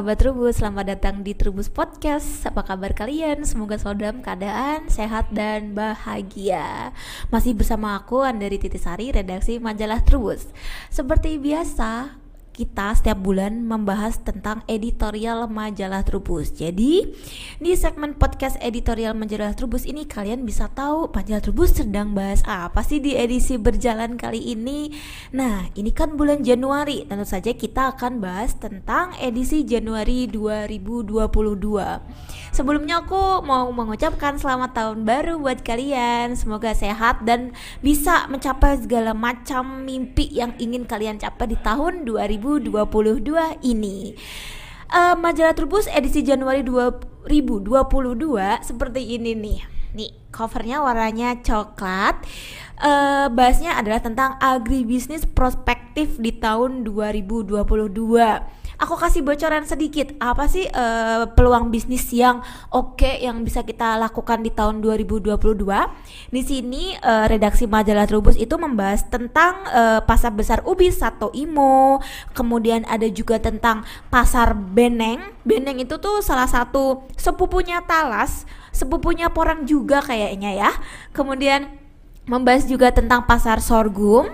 [0.00, 2.48] sahabat Trubus, selamat datang di Trubus Podcast.
[2.48, 3.44] Apa kabar kalian?
[3.44, 6.96] Semoga selalu dalam keadaan sehat dan bahagia.
[7.28, 10.48] Masih bersama aku Andari Titisari, redaksi majalah Trubus.
[10.88, 12.16] Seperti biasa,
[12.50, 16.50] kita setiap bulan membahas tentang editorial majalah Trubus.
[16.50, 17.14] Jadi,
[17.62, 22.82] di segmen podcast editorial majalah Trubus ini kalian bisa tahu majalah Trubus sedang bahas apa
[22.82, 24.90] sih di edisi berjalan kali ini.
[25.30, 27.06] Nah, ini kan bulan Januari.
[27.06, 31.22] Tentu saja kita akan bahas tentang edisi Januari 2022.
[32.50, 36.34] Sebelumnya aku mau mengucapkan selamat tahun baru buat kalian.
[36.34, 42.39] Semoga sehat dan bisa mencapai segala macam mimpi yang ingin kalian capai di tahun 2022
[42.40, 44.16] 2022 ini.
[44.90, 47.28] Uh, majalah Trubus edisi Januari 2022
[48.64, 49.60] seperti ini nih.
[49.94, 52.24] Nih, covernya warnanya coklat.
[52.80, 57.60] Uh, bahasnya adalah tentang agribisnis prospektif di tahun 2022
[58.80, 60.16] aku kasih bocoran sedikit.
[60.18, 62.40] Apa sih uh, peluang bisnis yang
[62.72, 65.36] oke okay, yang bisa kita lakukan di tahun 2022
[66.32, 72.00] di sini uh, redaksi majalah Trubus itu membahas tentang uh, pasar besar Ubi Sato Imo.
[72.32, 75.20] Kemudian ada juga tentang pasar Beneng.
[75.44, 80.70] Beneng itu tuh salah satu sepupunya Talas sepupunya Porang juga kayaknya ya.
[81.10, 81.79] Kemudian
[82.28, 84.28] membahas juga tentang pasar sorghum,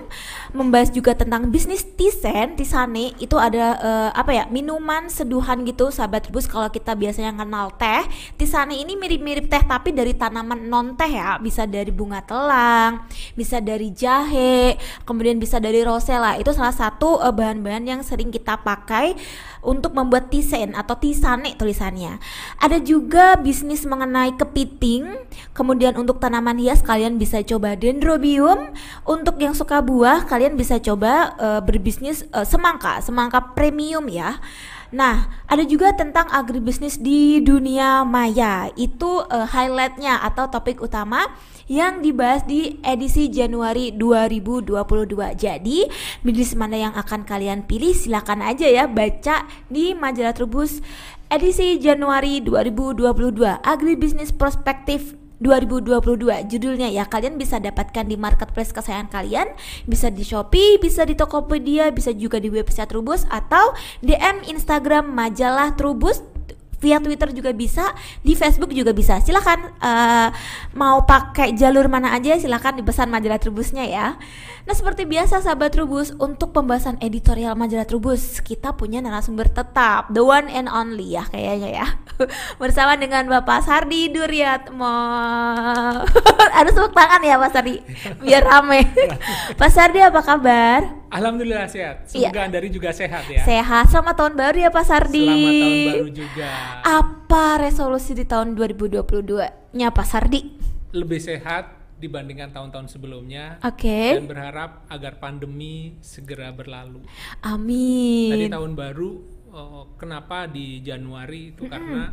[0.53, 6.29] membahas juga tentang bisnis tisen, tisane itu ada uh, apa ya minuman seduhan gitu sahabat
[6.29, 8.03] rebus kalau kita biasanya kenal teh,
[8.37, 13.63] tisane ini mirip-mirip teh tapi dari tanaman non teh ya, bisa dari bunga telang, bisa
[13.63, 16.37] dari jahe, kemudian bisa dari rosella.
[16.37, 19.15] Itu salah satu bahan bahan-bahan yang sering kita pakai
[19.63, 22.19] untuk membuat tisen atau tisane tulisannya.
[22.59, 25.17] Ada juga bisnis mengenai kepiting,
[25.55, 28.73] kemudian untuk tanaman hias kalian bisa coba dendrobium.
[29.05, 34.41] Untuk yang suka buah kalian bisa coba uh, berbisnis uh, semangka, semangka premium ya.
[34.87, 38.71] Nah, ada juga tentang agribisnis di dunia maya.
[38.79, 41.27] Itu uh, highlightnya atau topik utama
[41.67, 44.79] yang dibahas di edisi Januari 2022.
[45.35, 45.83] Jadi,
[46.23, 50.79] bisnis mana yang akan kalian pilih silakan aja ya baca di majalah Trubus
[51.27, 53.03] edisi Januari 2022
[53.67, 57.05] Agribisnis Prospektif 2022 judulnya ya.
[57.05, 59.47] Kalian bisa dapatkan di marketplace kesayangan kalian
[59.85, 65.73] bisa di Shopee bisa di Tokopedia bisa juga di website Trubus atau DM Instagram majalah
[65.75, 66.36] Trubus
[66.77, 69.17] via Twitter juga bisa, di Facebook juga bisa.
[69.21, 70.29] Silahkan uh,
[70.77, 74.07] mau pakai jalur mana aja silahkan dipesan majalah Trubusnya ya.
[74.67, 80.19] Nah seperti biasa sahabat Trubus untuk pembahasan editorial majalah Trubus kita punya narasumber tetap the
[80.19, 81.87] one and only ya kayaknya ya
[82.61, 84.97] bersama dengan Bapak Sardi Duryatmo.
[86.57, 87.75] Ada tepuk tangan ya Pak Sardi
[88.21, 88.91] biar rame.
[89.59, 91.06] Pak Sardi apa kabar?
[91.07, 92.11] Alhamdulillah sehat.
[92.11, 92.47] Semoga iya.
[92.51, 93.43] Andari juga sehat ya.
[93.47, 93.87] Sehat.
[93.87, 95.23] Selamat tahun baru ya Pak Sardi.
[95.23, 96.49] Selamat tahun baru juga.
[96.83, 100.41] Apa resolusi di tahun 2022-nya Pak Sardi?
[100.91, 103.57] Lebih sehat, dibandingkan tahun-tahun sebelumnya.
[103.65, 103.89] Oke.
[103.89, 104.07] Okay.
[104.21, 107.01] Dan berharap agar pandemi segera berlalu.
[107.41, 108.31] Amin.
[108.31, 109.09] Tadi tahun baru
[109.51, 111.73] uh, kenapa di Januari itu mm -hmm.
[111.73, 112.03] karena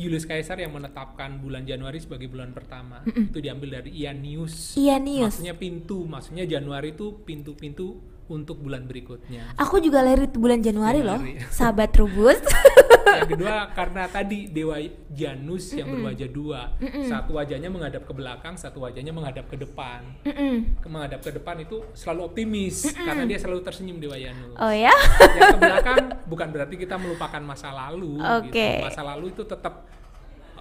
[0.00, 3.04] Julius Caesar yang menetapkan bulan Januari sebagai bulan pertama.
[3.04, 3.24] Mm -hmm.
[3.28, 4.80] Itu diambil dari Ianius.
[4.80, 5.36] Ianius.
[5.36, 9.58] Maksudnya pintu, maksudnya Januari itu pintu-pintu untuk bulan berikutnya.
[9.58, 11.36] Aku juga lahir bulan Januari, Januari.
[11.36, 12.38] loh, sahabat Rubus.
[13.20, 14.78] yang kedua karena tadi dewa
[15.10, 16.02] Janus yang mm -mm.
[16.06, 17.04] berwajah dua, mm -mm.
[17.10, 20.00] satu wajahnya menghadap ke belakang, satu wajahnya menghadap ke depan.
[20.22, 20.54] Mm -mm.
[20.86, 23.06] Menghadap ke depan itu selalu optimis mm -mm.
[23.10, 24.54] karena dia selalu tersenyum dewa Janus.
[24.56, 24.94] Oh ya?
[25.36, 25.98] yang ke belakang
[26.30, 28.22] bukan berarti kita melupakan masa lalu.
[28.46, 28.78] Okay.
[28.78, 28.86] Gitu.
[28.86, 29.84] Masa lalu itu tetap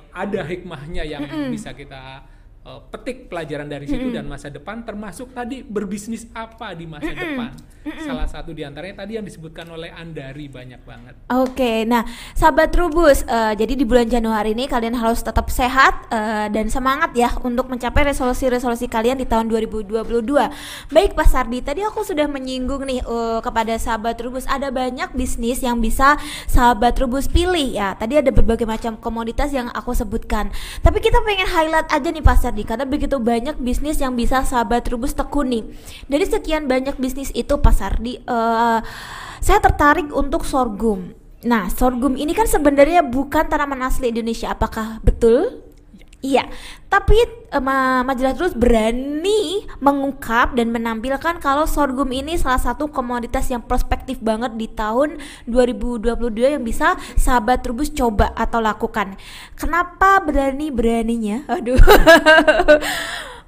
[0.10, 1.50] ada hikmahnya yang mm -mm.
[1.54, 2.26] bisa kita
[2.68, 4.18] uh, petik pelajaran dari situ mm -hmm.
[4.20, 7.24] dan masa depan termasuk tadi berbisnis apa di masa mm -hmm.
[7.24, 7.52] depan.
[7.80, 8.06] Mm -hmm.
[8.06, 11.14] Salah satu di antaranya tadi yang disebutkan oleh Andari banyak banget.
[11.32, 12.04] Oke, okay, nah
[12.36, 17.16] sahabat Rubus, uh, jadi di bulan Januari ini kalian harus tetap sehat uh, dan semangat
[17.16, 20.04] ya untuk mencapai resolusi-resolusi kalian di tahun 2022.
[20.92, 25.64] Baik Pak Sardi, tadi aku sudah menyinggung nih uh, kepada sahabat Rubus ada banyak bisnis
[25.64, 26.20] yang bisa
[26.50, 27.96] sahabat Rubus pilih ya.
[27.96, 30.52] Tadi ada berbagai macam komoditas yang aku sebutkan.
[30.84, 34.42] Tapi kita pengen highlight aja nih Pak Sardi tadi karena begitu banyak bisnis yang bisa
[34.42, 35.70] sahabat Rubus tekuni.
[36.10, 38.82] Dari sekian banyak bisnis itu Pak Sardi, uh,
[39.38, 41.14] saya tertarik untuk sorghum.
[41.46, 44.50] Nah, sorghum ini kan sebenarnya bukan tanaman asli Indonesia.
[44.50, 45.69] Apakah betul?
[46.20, 46.52] Iya,
[46.92, 47.16] tapi
[47.56, 47.64] uh,
[48.04, 54.52] majalah terus berani mengungkap dan menampilkan kalau sorghum ini salah satu komoditas yang prospektif banget
[54.60, 55.16] di tahun
[55.48, 59.16] 2022 yang bisa sahabat Trubus coba atau lakukan.
[59.56, 61.48] Kenapa berani-beraninya?
[61.56, 61.80] Aduh.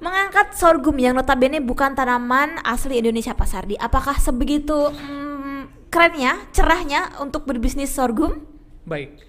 [0.00, 3.76] Mengangkat sorghum yang notabene bukan tanaman asli Indonesia Pak Sardi.
[3.76, 8.48] Apakah sebegitu hmm, kerennya, cerahnya untuk berbisnis sorghum?
[8.88, 9.20] Baik,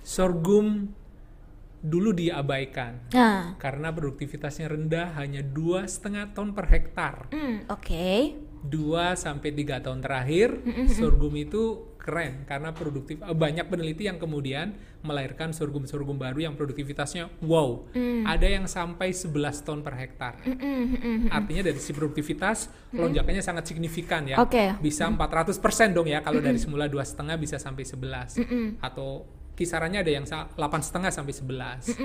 [0.00, 0.96] sorghum
[1.86, 7.30] dulu diabaikan Nah, karena produktivitasnya rendah hanya dua setengah ton per hektar.
[7.30, 8.10] hmm, oke.
[8.66, 10.58] 2 sampai 3 tahun terakhir
[10.90, 14.74] sorghum itu keren karena produktif eh, banyak peneliti yang kemudian
[15.06, 17.86] melahirkan sorghum-sorghum baru yang produktivitasnya wow.
[18.26, 20.42] Ada yang sampai 11 ton per hektar.
[21.30, 24.42] Artinya dari sisi produktivitas lonjakannya sangat signifikan ya.
[24.42, 24.74] Oke.
[24.82, 25.62] Bisa 400%
[25.94, 30.46] dong ya kalau dari semula dua setengah bisa sampai 11 atau kisarannya ada yang sa-
[30.50, 31.96] 8,5 sampai 11.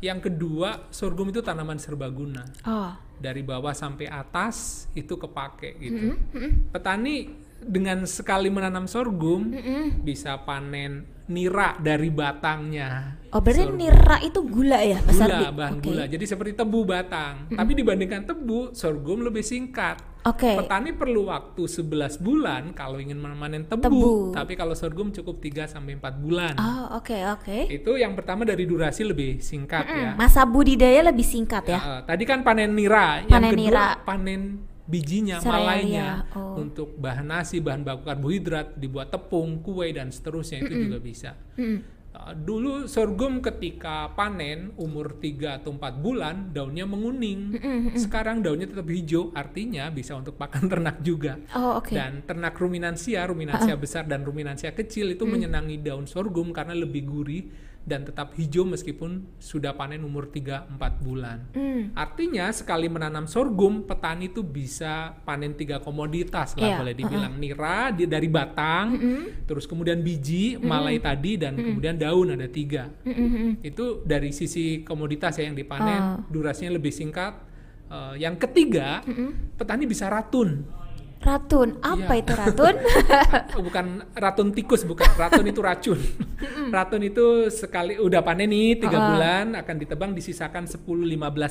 [0.00, 6.14] Yang kedua, sorghum itu tanaman serbaguna Oh, dari bawah sampai atas itu kepake gitu.
[6.70, 7.28] Petani
[7.60, 9.52] dengan sekali menanam sorghum
[10.00, 13.20] bisa panen nira dari batangnya.
[13.28, 13.78] oh berarti Sorghum.
[13.78, 15.30] nira itu gula ya, Mas Ardi?
[15.36, 15.84] Gula, bahan Oke.
[15.84, 16.04] gula.
[16.04, 17.46] Jadi seperti tebu batang.
[17.48, 20.02] Tapi dibandingkan tebu, sorghum lebih singkat.
[20.20, 20.52] Oke.
[20.52, 23.80] Petani perlu waktu 11 bulan kalau ingin memanen tebu.
[23.88, 24.08] Tebu.
[24.36, 26.54] Tapi kalau sorghum cukup 3 sampai 4 bulan.
[26.60, 27.72] Oh, oke, oke.
[27.72, 30.12] Itu yang pertama dari durasi lebih singkat ya.
[30.20, 31.80] Masa budidaya lebih singkat ya.
[31.80, 33.88] Uh, tadi kan panen nira, yang Panen kedua nira.
[34.04, 34.42] panen
[34.90, 36.60] bijinya, Serealia, malainya oh.
[36.60, 41.30] untuk bahan nasi, bahan baku karbohidrat, dibuat tepung, kue dan seterusnya itu juga bisa.
[41.56, 41.80] Uh,
[42.34, 47.54] dulu sorghum ketika panen umur 3 atau 4 bulan daunnya menguning.
[47.94, 51.38] Sekarang daunnya tetap hijau, artinya bisa untuk pakan ternak juga.
[51.54, 51.94] Oh, oke.
[51.94, 57.44] Dan ternak ruminansia, ruminansia besar dan ruminansia kecil itu menyenangi daun sorghum karena lebih gurih
[57.80, 61.38] dan tetap hijau meskipun sudah panen umur 3-4 bulan.
[61.56, 61.90] Hmm.
[61.96, 68.04] Artinya sekali menanam sorghum, petani itu bisa panen tiga komoditas lah boleh dibilang nira di,
[68.04, 68.94] dari batang,
[69.48, 72.88] terus kemudian biji, malai tadi dan kemudian daun ada tiga.
[73.64, 77.48] Itu dari sisi komoditas ya yang dipanen, durasinya lebih singkat.
[77.90, 79.02] Eh, yang ketiga,
[79.58, 80.79] petani bisa ratun.
[81.20, 82.22] Ratun, apa Iya.
[82.24, 82.74] itu ratun?
[83.56, 83.86] Oh, bukan
[84.16, 85.04] ratun tikus bukan.
[85.14, 86.00] Ratun itu racun.
[86.72, 90.88] Ratun itu sekali udah panen nih tiga bulan akan ditebang disisakan 10-15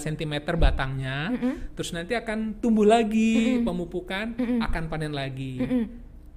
[0.09, 1.29] cm batangnya.
[1.77, 5.61] Terus nanti akan tumbuh lagi pemupukan akan panen lagi.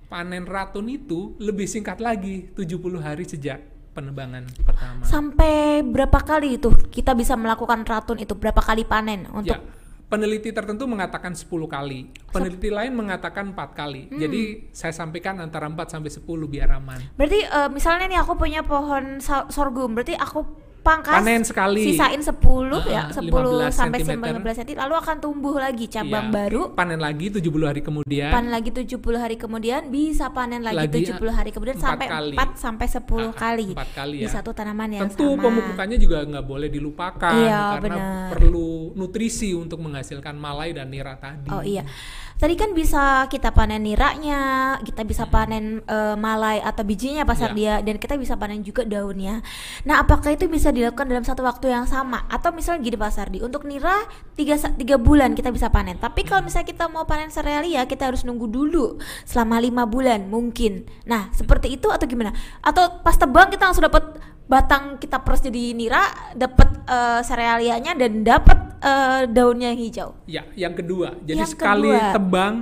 [0.06, 2.68] Panen ratun itu lebih singkat lagi 70
[3.00, 5.04] hari sejak penebangan pertama.
[5.04, 8.36] Sampai berapa kali itu kita bisa melakukan ratun itu?
[8.36, 9.64] Berapa kali panen untuk Ya,
[10.12, 12.12] peneliti tertentu mengatakan 10 kali.
[12.28, 14.12] Peneliti lain mengatakan 4 kali.
[14.12, 14.20] Hmm.
[14.20, 17.00] Jadi saya sampaikan antara 4 sampai 10 biar aman.
[17.16, 20.44] Berarti eh, misalnya nih aku punya pohon sorghum, berarti aku
[20.82, 21.86] pangkas Panen sekali.
[21.86, 24.34] sisain 10 ya, Ah, 10 15 sampai sentimeter.
[24.34, 26.62] 15 cm lalu akan tumbuh lagi cabang Iya, baru.
[26.74, 28.28] panen lagi 70 hari kemudian.
[28.28, 32.34] Panen lagi 70 hari kemudian bisa panen lagi, Lagi, 70 hari kemudian empat sampai kali.
[32.34, 33.68] 4 sampai 10 Ah, kali.
[33.70, 34.30] empat kali Di ya.
[34.32, 35.42] satu tanaman yang Tentu sama.
[35.44, 38.28] pemupukannya juga nggak boleh dilupakan Iya, karena benar.
[38.34, 41.46] perlu nutrisi untuk menghasilkan malai dan nira tadi.
[41.48, 41.86] Oh iya.
[42.34, 44.40] Tadi kan bisa kita panen niranya,
[44.82, 47.78] kita bisa panen eh, malai atau bijinya pasar Iya.
[47.78, 49.46] dia dan kita bisa panen juga daunnya.
[49.84, 53.38] Nah, apakah itu bisa dilakukan dalam satu waktu yang sama atau misalnya gini Pak Sardi,
[53.44, 54.04] untuk nira
[54.34, 55.96] 3 tiga bulan kita bisa panen.
[56.00, 60.84] Tapi kalau misalnya kita mau panen serealia, kita harus nunggu dulu selama lima bulan mungkin.
[61.06, 62.34] Nah, seperti itu atau gimana?
[62.64, 64.18] Atau pas tebang kita langsung dapat
[64.50, 66.02] batang kita peres jadi nira,
[66.34, 70.10] dapat eh, serealianya dan dapat eh, daunnya yang hijau.
[70.26, 71.16] Ya, yang kedua.
[71.22, 72.12] Jadi Yang sekali kedua.
[72.12, 72.54] tebang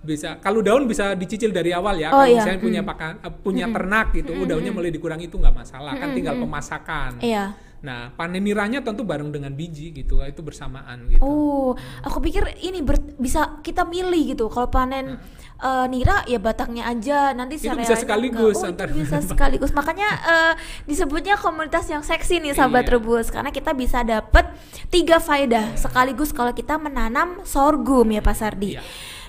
[0.00, 2.08] bisa kalau daun bisa dicicil dari awal ya.
[2.08, 2.40] Oh, kalau iya.
[2.40, 6.16] misalnya punya pakan eh, punya ternak gitu, oh, daunnya mulai dikurangi itu nggak masalah, kan
[6.16, 7.20] tinggal pemasakan.
[7.20, 7.52] Iya.
[7.80, 11.24] Nah, panen niranya tentu bareng dengan biji gitu, itu bersamaan gitu.
[11.24, 11.72] Oh,
[12.04, 14.52] aku pikir ini ber- bisa kita milih gitu.
[14.52, 15.16] Kalau panen
[15.56, 18.56] eh, nira ya batangnya aja, nanti Itu bisa sekaligus.
[18.60, 19.72] Oh, antar- itu bisa sekaligus.
[19.72, 20.52] Makanya eh,
[20.84, 23.00] disebutnya komunitas yang seksi nih sahabat Iya.
[23.00, 24.44] rebus karena kita bisa dapet
[24.88, 28.76] tiga faedah sekaligus kalau kita menanam sorghum ya Pak Sardi.
[28.76, 28.84] Iya.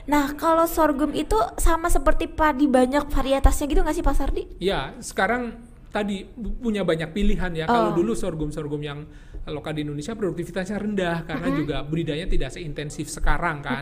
[0.09, 4.43] Nah, kalau sorghum itu sama seperti padi banyak varietasnya gitu nggak sih Pak Sardi?
[4.57, 5.57] Ya, sekarang
[5.91, 6.23] tadi
[6.63, 7.65] punya banyak pilihan ya.
[7.67, 7.75] Oh.
[7.75, 9.03] Kalau dulu sorghum-sorghum yang
[9.41, 13.81] lokal di Indonesia produktivitasnya rendah karena juga budidayanya tidak seintensif sekarang kan.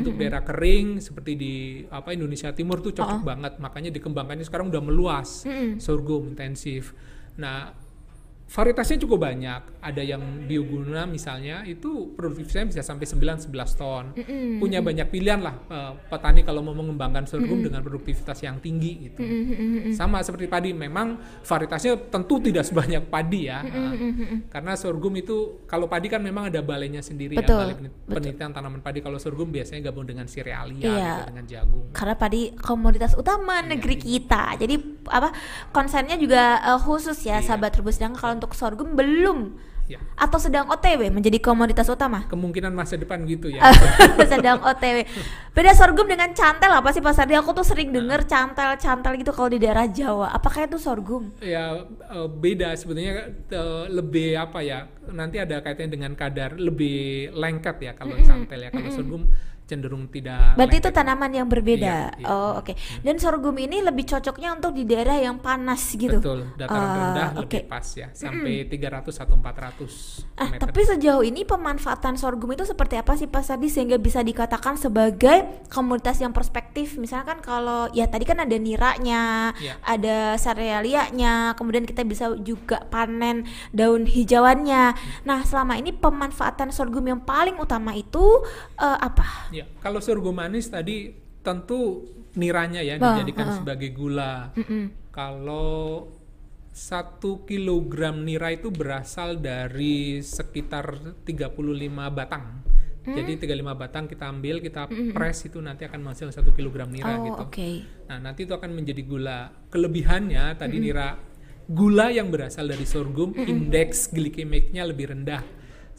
[0.00, 1.54] Untuk daerah kering seperti di
[1.90, 3.52] apa Indonesia Timur tuh cocok banget.
[3.58, 5.44] Makanya dikembangkannya sekarang udah meluas
[5.82, 6.94] sorghum intensif.
[7.40, 7.72] Nah,
[8.50, 9.78] varietasnya cukup banyak.
[9.80, 14.04] Ada yang bioguna misalnya itu produktivitasnya bisa sampai 9 11 ton.
[14.58, 19.22] Punya banyak pilihan lah eh, petani kalau mau mengembangkan sorghum dengan produktivitas yang tinggi gitu.
[19.94, 23.62] Sama seperti padi, memang varietasnya tentu tidak sebanyak padi ya.
[23.62, 23.94] eh,
[24.50, 28.80] Karena sorghum itu kalau padi kan memang ada balainya sendiri Betul, ya, balai penelitian tanaman
[28.80, 28.98] padi.
[28.98, 30.32] Kalau sorghum biasanya gabung dengan Iya.
[30.32, 31.84] serealia gitu, dengan jagung.
[31.92, 34.58] karena padi komoditas utama Iya, negeri kita.
[34.58, 34.74] Jadi
[35.06, 35.30] apa
[35.70, 37.46] konsennya juga eh, khusus ya Iya.
[37.46, 37.96] sahabat rebus.
[37.96, 39.98] Sedangkan kalau untuk sorghum belum ya.
[40.14, 42.22] Atau sedang OTW menjadi komoditas utama?
[42.30, 43.66] Kemungkinan masa depan gitu ya.
[44.32, 45.02] sedang OTW.
[45.50, 47.34] Beda sorghum dengan cantel apa sih Pak Sardi?
[47.34, 50.30] Aku tuh sering denger cantel-cantel gitu kalau di daerah Jawa.
[50.30, 51.34] Apakah itu sorghum?
[51.42, 54.86] Ya eh, beda sebetulnya eh, lebih apa ya?
[55.10, 58.70] Nanti ada kaitannya dengan kadar lebih lengket ya kalau cantel ya.
[58.70, 59.26] Kalau sorghum
[59.70, 60.58] cenderung tidak.
[60.58, 60.90] Berarti lengket.
[60.90, 61.96] itu tanaman yang berbeda.
[62.10, 62.26] Iya, iya.
[62.26, 62.74] Oh, oke.
[63.00, 66.18] Dan sorghum ini lebih cocoknya untuk di daerah yang panas gitu.
[66.18, 67.54] Betul, dataran Ah, rendah oke.
[67.54, 70.66] lebih pas ya, sampai 300 atau 400 Ah, meter.
[70.66, 75.38] tapi sejauh ini pemanfaatan sorghum itu seperti apa sih Pak Sardi sehingga bisa dikatakan sebagai
[75.68, 76.96] komoditas yang perspektif?
[76.96, 79.76] Misalkan kalau ya tadi kan ada niranya, Ya.
[79.82, 81.20] ada seralianya,
[81.54, 84.94] kemudian kita bisa juga panen daun hijauannya.
[85.22, 88.22] Nah, selama ini pemanfaatan sorghum yang paling utama itu
[88.76, 89.50] eh, apa?
[89.50, 93.58] Ya, kalau sorghum manis tadi tentu niranya ya Bah, dijadikan heeh.
[93.58, 94.54] sebagai gula.
[95.10, 96.06] Kalau
[96.70, 102.62] satu kilogram nira itu berasal dari sekitar 35 batang.
[103.00, 103.16] Hmm.
[103.16, 104.86] Jadi 35 batang kita ambil, kita
[105.16, 107.42] press itu nanti akan menghasilkan satu kilogram nira oh, gitu.
[107.48, 107.70] oke.
[108.06, 109.50] Nah, nanti itu akan menjadi gula.
[109.72, 111.16] Kelebihannya tadi nira
[111.66, 115.42] gula yang berasal dari sorghum indeks glikemiknya lebih rendah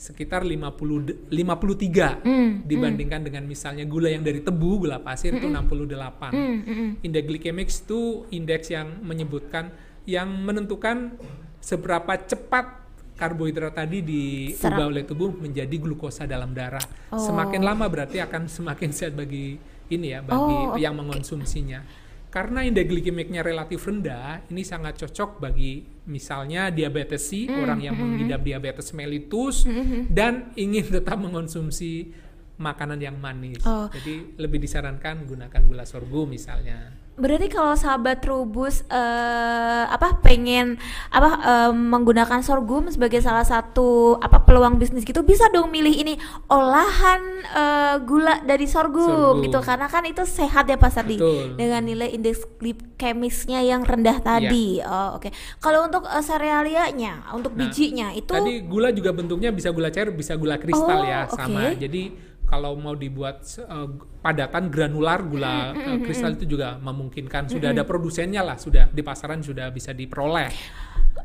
[0.02, 5.46] sekitar 50 de- 53 Mm, dibandingkan dengan misalnya gula yang dari tebu, gula pasir itu
[5.46, 6.34] 68.
[6.34, 6.92] Mm, mm, mm.
[7.06, 9.70] Indeks glikemik itu indeks yang menyebutkan
[10.10, 11.14] yang menentukan
[11.62, 12.82] seberapa cepat
[13.14, 16.82] karbohidrat tadi diubah oleh tubuh menjadi glukosa dalam darah.
[17.14, 17.22] Oh.
[17.22, 19.62] Semakin lama berarti akan semakin sehat bagi
[19.94, 21.86] ini ya, bagi Oh, yang mengonsumsinya.
[22.32, 27.96] Karena indeks glikemiknya relatif rendah, ini sangat cocok bagi misalnya diabetes C, Hmm, orang yang
[28.00, 29.68] mengidap diabetes mellitus
[30.08, 32.16] dan ingin tetap mengonsumsi
[32.56, 33.60] makanan yang manis.
[33.68, 33.92] Oh.
[33.92, 37.01] Jadi lebih disarankan gunakan gula sorghum misalnya.
[37.22, 40.82] Berarti kalau sahabat Trubus eh, apa pengen
[41.14, 46.18] apa eh, menggunakan sorghum sebagai salah satu apa peluang bisnis gitu bisa dong milih ini
[46.50, 49.06] olahan eh, gula dari sorghum,
[49.38, 49.46] Sorghum.
[49.46, 51.56] gitu karena kan itu sehat ya Pak Sardi Betul.
[51.56, 54.82] dengan nilai indeks glikemisnya yang rendah tadi.
[54.82, 55.30] Oh oke.
[55.62, 60.10] Kalau untuk eh, seralianya, untuk Nah, bijinya itu Tadi gula juga bentuknya bisa gula cair,
[60.10, 61.76] bisa gula kristal Oh, ya, sama.
[61.76, 61.84] oke.
[61.84, 63.88] Jadi kalau mau dibuat eh,
[64.20, 67.48] padatan granular gula eh, kristal itu juga memungkinkan.
[67.48, 70.52] Sudah ada produsennya lah, sudah di pasaran sudah bisa diperoleh.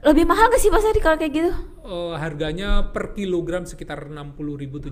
[0.02, 1.50] lebih mahal gak sih Pak Sardi kalau kayak gitu?
[1.82, 4.38] Eh, harganya per kilogram sekitar 60.000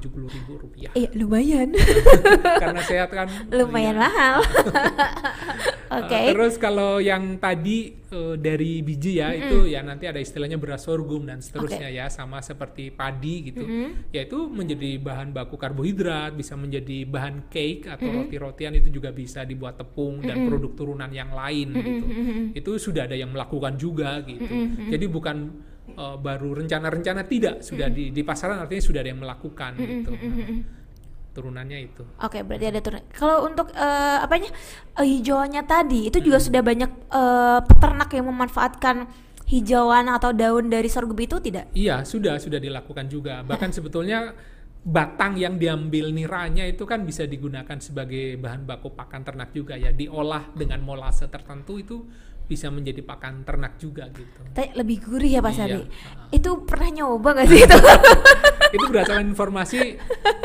[0.00, 0.10] 70.000
[0.56, 0.90] rupiah.
[0.92, 1.70] Iya lumayan,
[2.62, 3.26] Karena sehat kan.
[3.48, 4.02] lumayan Iya.
[4.02, 4.36] mahal.
[6.02, 6.18] Oke.
[6.18, 10.88] Uh, terus kalau yang tadi uh, dari biji ya itu ya nanti ada istilahnya beras
[10.88, 13.62] sorghum dan seterusnya ya sama seperti padi gitu.
[14.10, 19.78] Yaitu menjadi bahan baku karbohidrat, bisa menjadi bahan cake atau roti-rotian itu juga bisa dibuat
[19.78, 22.06] tepung dan produk turunan yang lain gitu.
[22.58, 24.44] Itu sudah ada yang melakukan juga gitu.
[24.90, 25.36] Jadi bukan
[25.96, 30.12] uh, baru rencana-rencana tidak, sudah di di pasaran artinya sudah ada yang melakukan gitu.
[30.14, 30.83] Nah,
[31.34, 32.06] turunannya itu.
[32.22, 33.02] Oke, berarti ada turun.
[33.10, 34.54] Kalau untuk eh, apanya
[34.94, 39.10] eh, hijauannya tadi itu juga sudah banyak eh, peternak yang memanfaatkan
[39.44, 41.68] hijauan atau daun dari sorghum itu tidak?
[41.74, 43.42] Iya, sudah sudah dilakukan juga.
[43.42, 44.32] Bahkan sebetulnya
[44.84, 49.90] batang yang diambil niranya itu kan bisa digunakan sebagai bahan baku pakan ternak juga ya.
[49.90, 51.96] Diolah dengan molase tertentu itu
[52.44, 54.40] bisa menjadi pakan ternak juga gitu.
[54.52, 55.80] Tapi lebih gurih ya Pak Iya, Sari.
[55.80, 55.86] ah.
[56.28, 57.78] Itu pernah nyoba gak sih itu?
[58.74, 59.80] itu berdasarkan informasi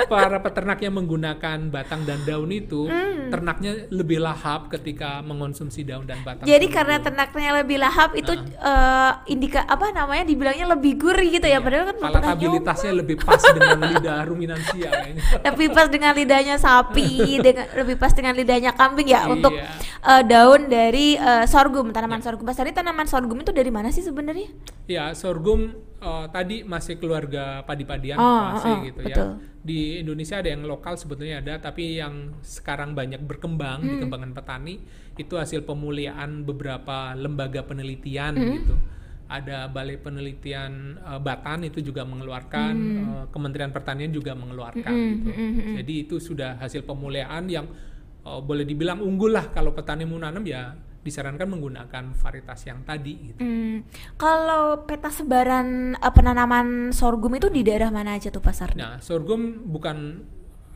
[0.06, 3.28] para peternak yang menggunakan batang dan daun itu, Hmm.
[3.30, 6.46] ternaknya lebih lahap ketika mengonsumsi daun dan batang.
[6.46, 11.58] Jadi karena ternaknya lebih lahap itu eh, indika apa namanya dibilangnya lebih gurih gitu ya.
[11.58, 15.20] Iya, Padahal kan palatabilitasnya lebih pas dengan lidah ruminansia ini.
[15.50, 17.10] lebih pas dengan lidahnya sapi,
[17.46, 19.34] dengan lebih pas dengan lidahnya kambing ya Iya.
[19.34, 19.54] untuk
[20.00, 22.46] eh, daun dari eh, sorghum, tanaman sorghum.
[22.46, 24.50] Pas tadi tanaman sorghum itu dari mana sih sebenarnya?
[24.86, 29.28] Ya, sorghum eh, tadi masih keluarga padi-padian Oh, masih oh, gitu betul.
[29.36, 29.48] ya.
[29.60, 34.02] Di Indonesia ada yang lokal sebetulnya ada, tapi yang sekarang banyak berkembang di Hmm.
[34.08, 34.80] kembangan petani
[35.16, 38.54] itu hasil pemuliaan beberapa lembaga penelitian Hmm.
[38.56, 38.76] gitu.
[39.30, 45.30] Ada Balai Penelitian eh, Batan itu juga mengeluarkan, eh, Kementerian Pertanian juga mengeluarkan Hmm, gitu.
[45.78, 47.68] Jadi itu sudah hasil pemuliaan yang
[48.20, 50.74] eh, boleh dibilang unggul lah kalau petani mau nanam ya
[51.10, 53.42] disarankan menggunakan varietas yang tadi gitu.
[53.42, 53.84] Hmm,
[54.16, 58.78] kalau peta sebaran eh, penanaman sorghum itu di daerah mana aja tuh pasar?
[58.78, 60.24] Nah, sorghum bukan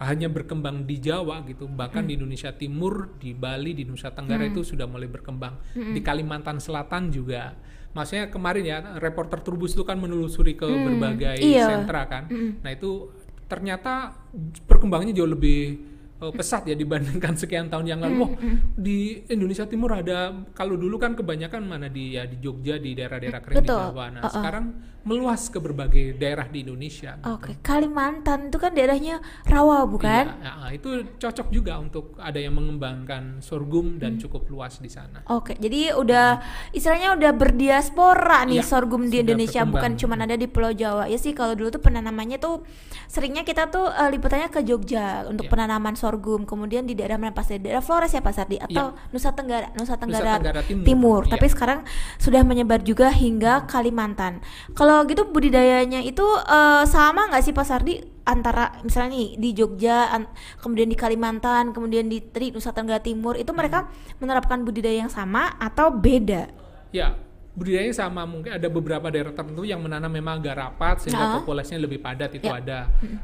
[0.02, 4.66] hanya berkembang di Jawa gitu, bahkan di Indonesia Timur, di Bali, di Nusa Tenggara itu
[4.66, 5.64] sudah mulai berkembang.
[5.72, 7.56] Di Kalimantan Selatan juga.
[7.94, 11.70] Maksudnya kemarin ya, reporter Turbus itu kan menelusuri ke berbagai iya.
[11.70, 12.26] sentra kan.
[12.60, 13.14] Nah, itu
[13.46, 14.18] ternyata
[14.66, 15.93] perkembangannya jauh lebih
[16.24, 18.16] uh, pesat ya dibandingkan sekian tahun yang lalu.
[18.18, 18.32] Wah,
[18.74, 23.40] di Indonesia Timur ada kalau dulu kan kebanyakan mana di ya di Jogja di daerah-daerah
[23.40, 23.82] kering di Betul.
[23.84, 24.06] Jawa.
[24.10, 24.34] Nah, Uh-uh.
[24.34, 24.66] sekarang
[25.04, 27.12] meluas ke berbagai daerah di Indonesia.
[27.14, 27.28] gitu.
[27.30, 30.32] Oke, Kalimantan itu kan daerahnya rawa bukan?
[30.32, 34.00] Iya, ya, itu cocok juga untuk ada yang mengembangkan sorghum Hmm.
[34.00, 35.20] dan cukup luas di sana.
[35.28, 36.40] Oke, jadi udah
[36.72, 39.74] istilahnya udah berdiaspora nih Iya, sorghum di Indonesia berkembang.
[39.74, 41.04] bukan cuma ada di Pulau Jawa.
[41.06, 42.64] Ya sih kalau dulu tuh penanamannya tuh
[43.06, 45.52] seringnya kita tuh eh, liputannya ke Jogja untuk Iya.
[45.52, 46.13] penanaman sorghum.
[46.22, 49.96] Kemudian di daerah mana pas di daerah Flores ya Pak Sardi atau Nusa Tenggara Nusa
[49.98, 50.86] Tenggara, Tenggara Timur.
[50.86, 51.22] Timur.
[51.26, 51.32] Iya.
[51.38, 51.80] Tapi sekarang
[52.20, 54.44] sudah menyebar juga hingga Kalimantan.
[54.76, 60.08] Kalau gitu budidayanya itu eh, sama nggak sih Pak Sardi antara misalnya nih di Jogja,
[60.16, 60.32] an-
[60.64, 63.92] kemudian di Kalimantan, kemudian di tadi Nusa Tenggara Timur itu mereka
[64.24, 66.48] menerapkan budidaya yang sama atau beda?
[66.96, 67.20] Ya,
[67.54, 71.34] budidayanya sama mungkin ada beberapa daerah tertentu yang menanam memang agak rapat sehingga Ah.
[71.38, 72.58] populasinya lebih padat itu Ya.
[72.58, 72.80] ada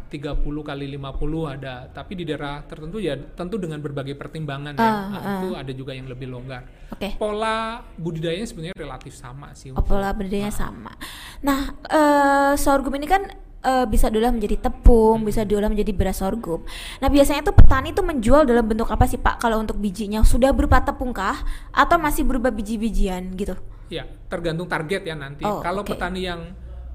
[0.08, 5.02] 30 kali 50 ada tapi di daerah tertentu ya tentu dengan berbagai pertimbangan ya Ah,
[5.10, 5.34] Nah, ah.
[5.42, 6.62] itu ada juga yang lebih longgar
[6.94, 7.18] Oke.
[7.18, 10.94] pola budidayanya sebenarnya relatif sama sih Oh, pola budidayanya sama.
[11.42, 13.26] Nah, eh, sorghum ini kan
[13.60, 16.64] eh, bisa diolah menjadi tepung, bisa diolah menjadi beras sorghum.
[16.98, 19.36] Nah, biasanya tuh petani tuh menjual dalam bentuk apa sih Pak?
[19.38, 21.36] Kalau untuk bijinya sudah berupa tepung kah
[21.70, 23.60] atau masih berupa biji-bijian gitu?
[23.90, 25.44] Ya, tergantung target ya nanti.
[25.44, 25.92] Oh, Kalau oke.
[25.92, 26.42] petani yang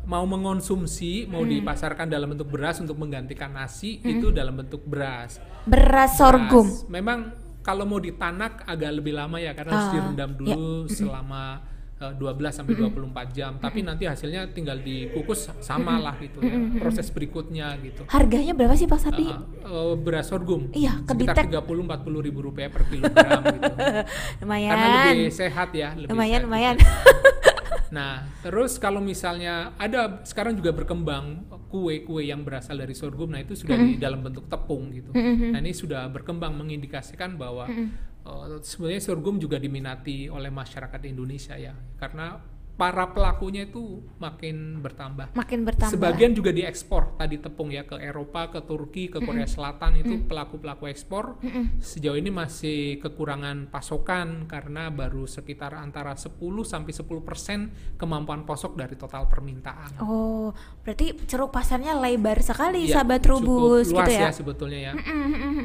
[0.05, 5.41] mau mengonsumsi, mau dipasarkan dalam bentuk beras untuk menggantikan nasi, itu dalam bentuk beras.
[5.65, 6.69] Beras sorghum.
[6.69, 6.87] Beras.
[6.89, 7.19] Memang
[7.65, 12.21] kalau mau ditanak agak lebih lama ya karena harus Ah, direndam dulu selama eh, 12
[12.51, 13.53] sampai 24 jam.
[13.57, 16.59] Tapi nanti hasilnya tinggal dikukus sama lah gitu ya.
[16.77, 18.05] Proses berikutnya gitu.
[18.11, 19.25] Harganya berapa sih Pak Sardi?
[19.25, 21.65] Uh, uh, beras sorghum Iya, sekitar kedetek.
[21.65, 23.73] 30 40 ribu rupiah per kilogram gitu.
[24.45, 24.71] lumayan.
[24.75, 26.75] Karena lebih sehat ya, lebih lumayan, sehat lumayan.
[26.77, 26.91] gitu.
[27.95, 33.55] Nah, terus kalau misalnya ada sekarang juga berkembang kue-kue yang berasal dari sorghum, nah itu
[33.55, 35.15] sudah di dalam bentuk tepung gitu.
[35.15, 37.71] Nah ini sudah berkembang mengindikasikan bahwa
[38.25, 42.41] eh, sebenarnya sorghum juga diminati oleh masyarakat Indonesia ya, karena
[42.75, 45.31] para pelakunya itu makin bertambah.
[45.39, 45.95] Makin bertambah.
[45.95, 50.91] Sebagian juga diekspor tadi tepung ya ke Eropa, ke Turki, ke Korea Selatan itu pelaku-pelaku
[50.91, 51.39] ekspor.
[51.79, 56.35] Sejauh ini masih kekurangan pasokan karena baru sekitar antara 10
[56.67, 60.03] sampai 10% kemampuan pasok dari total permintaan.
[60.03, 60.51] Oh,
[60.83, 64.35] berarti ceruk pasarnya lebar sekali Ya, sahabat rubus luas gitu ya.
[64.35, 64.93] sebetulnya ya.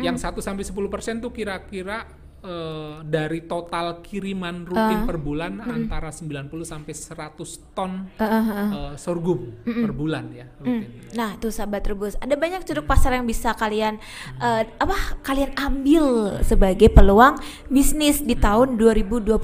[0.05, 2.05] Yang 1 sampai 10% tuh kira-kira
[2.43, 8.91] eh, dari total kiriman rutin per bulan antara 90 sampai 100 ton Uh, uh, uh.
[8.95, 10.87] sorghum per bulan ya rutin.
[11.15, 13.97] Nah, tuh sahabat rebus, ada banyak curug pasar yang bisa kalian
[14.39, 19.39] eh, apa kalian ambil sebagai peluang bisnis di tahun 2022.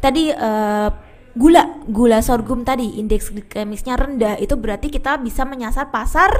[0.00, 0.88] Tadi eh,
[1.32, 6.30] gula gula sorghum tadi indeks glikemiknya rendah itu berarti kita bisa menyasar pasar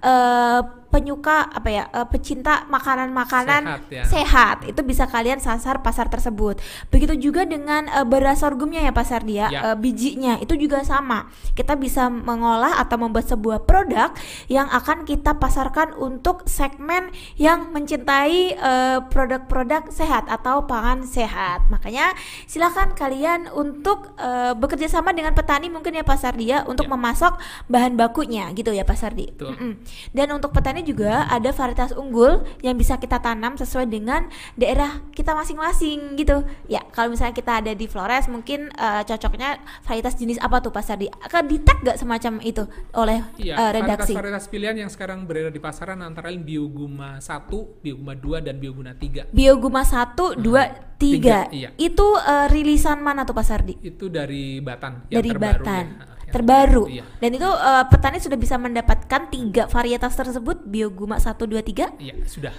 [0.00, 4.04] eh, penyuka apa ya eh, pecinta makanan-makanan Sehat ya.
[4.04, 4.56] sehat.
[4.64, 6.56] itu bisa kalian sasar pasar tersebut
[6.88, 9.48] begitu juga dengan eh, beras sorghumnya ya Pak Sardi ya.
[9.48, 14.10] Eh, bijinya itu juga sama kita bisa mengolah atau membuat sebuah produk
[14.46, 22.10] yang akan kita pasarkan untuk segmen yang mencintai eh, produk-produk sehat atau pangan sehat makanya
[22.44, 26.96] silakan kalian untuk eh, bekerja sama dengan petani mungkin ya Pak Sardi ya untuk Ya.
[26.96, 29.52] memasok bahan bakunya gitu ya Pak Sardi Betul.
[29.52, 29.72] Mm-mm.
[30.10, 35.34] dan untuk petani juga ada varietas unggul yang bisa kita tanam sesuai dengan daerah kita
[35.34, 40.62] masing-masing gitu ya kalau misalnya kita ada di Flores mungkin eh, cocoknya varietas jenis apa
[40.62, 42.64] tuh Pak Sardi akan di tag gak semacam itu
[42.94, 47.80] oleh Iya, eh, redaksi varietas-varietas pilihan yang sekarang beredar di pasaran antara lain Bioguma 1,
[47.80, 49.32] Bioguma 2, dan Bioguna 3.
[49.32, 51.70] Bioguma 1, 2, 3 tiga, iya.
[51.78, 53.78] itu eh, rilisan mana tuh Pak Sardi?
[53.78, 56.17] Itu dari Batan, yang dari terbaru Batan ya.
[56.28, 57.04] Yang terbaru Iya.
[57.18, 62.14] dan itu eh, petani sudah bisa mendapatkan tiga varietas tersebut Bioguma 1, 2, 3 Iya,
[62.22, 62.52] sudah.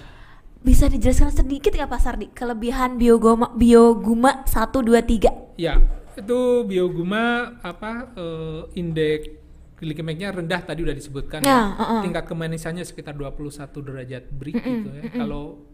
[0.60, 5.56] Bisa dijelaskan sedikit nggak Pak Sardi kelebihan bioguma bioguma 1 2 3?
[5.56, 5.78] Ya,
[6.12, 7.22] itu Bioguma
[7.60, 9.38] apa eh, indeks
[9.76, 11.60] glikemiknya rendah tadi udah disebutkan Ya, ya.
[11.72, 12.00] uh-uh.
[12.02, 13.48] Tingkat kemanisannya sekitar 21
[13.80, 15.02] derajat Brix gitu ya.
[15.14, 15.69] Kalau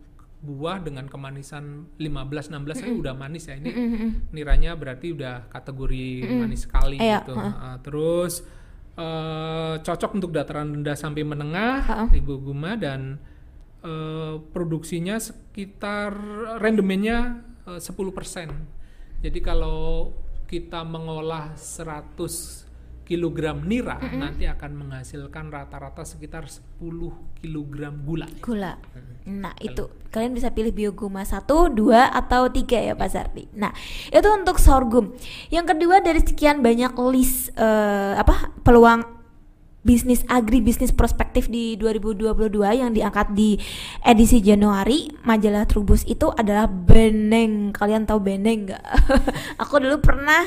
[0.47, 3.59] buah dengan kemanisan 15 16 kan udah manis ya.
[3.59, 3.71] Ini
[4.31, 7.35] niranya berarti udah kategori manis sekali Iya, gitu.
[7.35, 7.51] uh-uh.
[7.51, 8.47] Uh, terus
[8.97, 12.09] eh, cocok untuk dataran rendah sampai menengah Uh-uh.
[12.17, 13.19] Bioguma dan
[13.85, 16.15] eh, produksinya sekitar
[16.63, 19.27] rendemennya eh, 10%.
[19.27, 20.15] Jadi kalau
[20.47, 22.66] kita mengolah 100
[23.07, 26.83] kilogram nira nanti akan menghasilkan rata-rata sekitar 10
[27.39, 28.27] kilogram gula.
[28.43, 28.75] Gula.
[29.27, 33.47] Nah, itu kalian bisa pilih bioguma 1, 2 atau 3 ya Pak Sardi.
[33.55, 33.71] Nah,
[34.11, 35.15] itu untuk sorghum.
[35.55, 39.16] Yang kedua dari sekian banyak list eh, apa peluang
[39.87, 42.35] bisnis agribisnis prospektif di 2022
[42.75, 43.55] yang diangkat di
[44.03, 47.71] edisi Januari majalah Trubus itu adalah Beneng.
[47.71, 48.85] Kalian tahu Beneng nggak?
[49.63, 50.43] Aku dulu pernah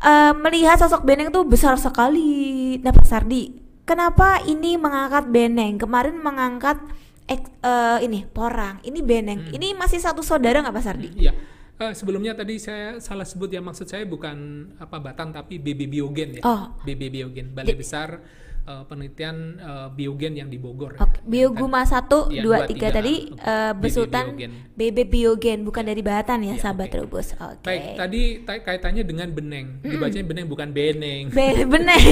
[0.00, 2.80] uh, melihat sosok Beneng tuh besar sekali.
[2.80, 3.52] Nah, Pak Sardi,
[3.84, 5.76] kenapa ini mengangkat Beneng?
[5.76, 6.80] Kemarin mengangkat
[7.28, 9.52] ek, uh, ini Porang, ini Beneng.
[9.52, 9.54] Hmm.
[9.60, 11.12] Ini masih satu saudara nggak Pak Sardi?
[11.12, 11.36] Iya.
[11.36, 11.50] Hmm,
[11.82, 16.38] Uh, sebelumnya tadi saya salah sebut ya maksud saya bukan apa Batan tapi BB Biogen
[16.38, 16.42] ya.
[16.46, 16.78] Oh.
[16.84, 18.22] BB Biogen Balai Besar
[18.66, 20.98] uh, penelitian uh, biogen yang di Bogor.
[20.98, 21.20] Okay.
[21.22, 21.26] Ya.
[21.26, 24.38] Bioguma satu ya, dua tiga tadi uh, besutan
[24.74, 26.98] BB Biogen bukan dari Batan ya, ya sahabat okay.
[27.02, 27.34] Rubus.
[27.38, 27.66] Oke.
[27.66, 27.66] Okay.
[27.66, 29.66] Baik, tadi kaitannya dengan beneng.
[29.80, 29.92] Mm -mm.
[29.96, 31.22] Dibacanya beneng bukan beneng.
[31.30, 32.06] Be beneng.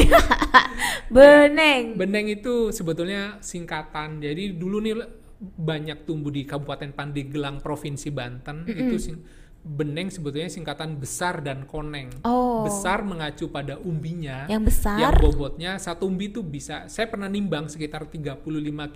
[1.17, 1.83] beneng.
[1.95, 4.23] Ya, beneng itu sebetulnya singkatan.
[4.23, 4.95] Jadi dulu nih
[5.41, 8.83] banyak tumbuh di Kabupaten Pandeglang Provinsi Banten mm -mm.
[8.85, 9.17] itu sing
[9.61, 12.09] beneng sebetulnya singkatan besar dan koneng.
[12.25, 12.65] Oh.
[12.65, 14.49] Besar mengacu pada umbinya.
[14.49, 14.97] Yang besar.
[14.97, 18.41] Yang bobotnya satu umbi itu bisa saya pernah nimbang sekitar 35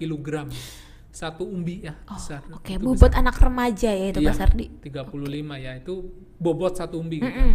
[0.00, 0.28] kg.
[1.14, 2.42] Satu umbi ya oh, besar.
[2.50, 2.76] Oke, okay.
[2.80, 3.22] bobot besar.
[3.22, 4.66] anak remaja ya itu iya, besar di.
[4.82, 5.58] 35 okay.
[5.60, 5.94] ya itu
[6.40, 7.30] bobot satu umbi gitu.
[7.30, 7.44] Mm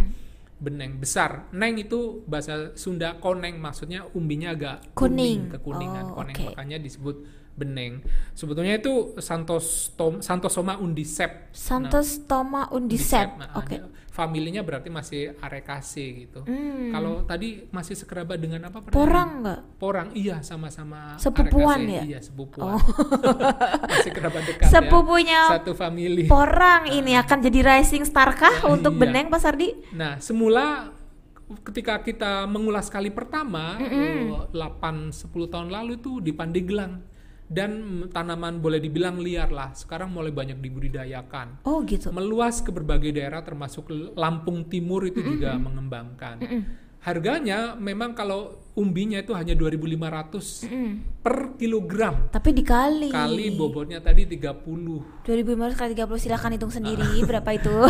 [0.60, 1.50] Beneng besar.
[1.52, 6.46] Neng itu bahasa Sunda koneng maksudnya umbinya agak kuning, kuning kekuningan oh, koneng okay.
[6.52, 7.16] makanya disebut
[7.60, 8.00] Beneng.
[8.32, 11.52] Sebetulnya itu Santos Tom, Santosoma undicep.
[11.52, 13.28] Santostoma nah, undicep.
[13.36, 13.76] Nah, Oke.
[13.76, 13.80] Okay.
[14.10, 16.40] Familinya berarti masih Arecaceae gitu.
[16.42, 16.90] Hmm.
[16.90, 18.82] Kalau tadi masih sekerabat dengan apa?
[18.88, 19.60] Porang nggak?
[19.78, 21.14] Porang, iya sama-sama.
[21.20, 22.02] Sepupuan ya?
[22.02, 22.74] Iya sepupuan.
[22.74, 22.82] Oh.
[23.92, 25.60] masih kerabat dekat Sepupunya ya.
[25.60, 26.26] Satu family.
[26.26, 29.00] Porang ini akan jadi rising star kah nah, untuk iya.
[29.04, 29.68] Beneng Pak Sardi?
[29.94, 30.90] Nah semula
[31.66, 34.54] ketika kita mengulas kali pertama mm -hmm.
[34.54, 37.02] 8 10 tahun lalu itu di Pandeglang
[37.50, 41.66] dan tanaman boleh dibilang liar lah sekarang mulai banyak dibudidayakan.
[41.66, 42.14] Oh gitu.
[42.14, 45.34] Meluas ke berbagai daerah termasuk Lampung Timur itu mm -hmm.
[45.34, 46.36] juga mengembangkan.
[46.38, 46.62] Mm -hmm.
[47.00, 50.92] Harganya memang kalau umbinya itu hanya 2.500 mm
[51.26, 52.30] per kilogram.
[52.30, 53.10] Tapi dikali.
[53.10, 55.26] Kali bobotnya tadi 30.
[55.26, 57.72] 2.500 kali 30 silakan hitung sendiri berapa itu.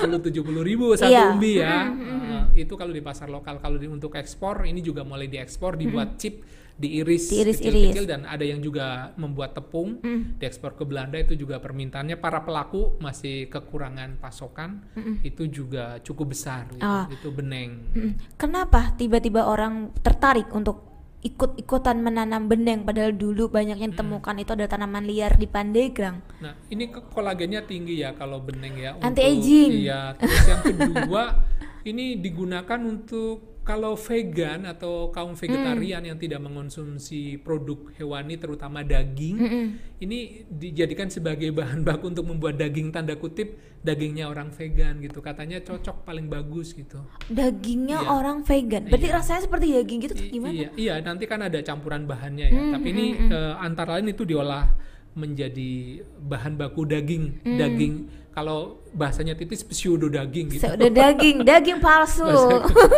[0.00, 1.28] 60 70 ribu satu iya.
[1.28, 1.92] umbi ya.
[1.92, 2.20] Mm -hmm.
[2.24, 3.60] uh, itu kalau di pasar lokal.
[3.60, 6.22] Kalau di, untuk ekspor ini juga mulai diekspor dibuat mm -hmm.
[6.24, 6.34] chip
[6.78, 10.38] diiris kecil-kecil dan ada yang juga membuat tepung mm.
[10.38, 15.26] diekspor ke Belanda itu juga permintaannya para pelaku masih kekurangan pasokan mm.
[15.26, 16.86] itu juga cukup besar gitu.
[16.86, 17.04] oh.
[17.10, 17.82] itu beneng.
[17.98, 18.12] Mm.
[18.38, 20.86] Kenapa tiba-tiba orang tertarik untuk
[21.18, 26.22] ikut-ikutan menanam beneng padahal dulu banyak yang temukan itu ada tanaman liar di Pandeglang.
[26.38, 28.94] Nah, ini kolagennya tinggi ya kalau beneng ya.
[29.02, 29.70] Anti aging.
[29.82, 31.22] Iya, terus yang kedua
[31.88, 36.08] ini digunakan untuk kalau vegan atau kaum vegetarian mm.
[36.08, 39.66] yang tidak mengonsumsi produk hewani terutama daging mm -mm.
[40.00, 45.60] ini dijadikan sebagai bahan baku untuk membuat daging tanda kutip dagingnya orang vegan gitu katanya
[45.60, 46.96] cocok paling bagus gitu
[47.28, 48.08] dagingnya iya.
[48.08, 49.16] orang vegan berarti iya.
[49.20, 52.86] rasanya seperti daging gitu gimana iya iya nanti kan ada campuran bahannya ya mm, tapi
[52.88, 54.64] ini mm, uh, antara lain itu diolah
[55.12, 57.58] menjadi bahan baku daging mm.
[57.60, 57.94] daging
[58.38, 60.62] kalau bahasanya tipis pseudo daging gitu.
[60.62, 62.22] Pseudo daging, daging palsu.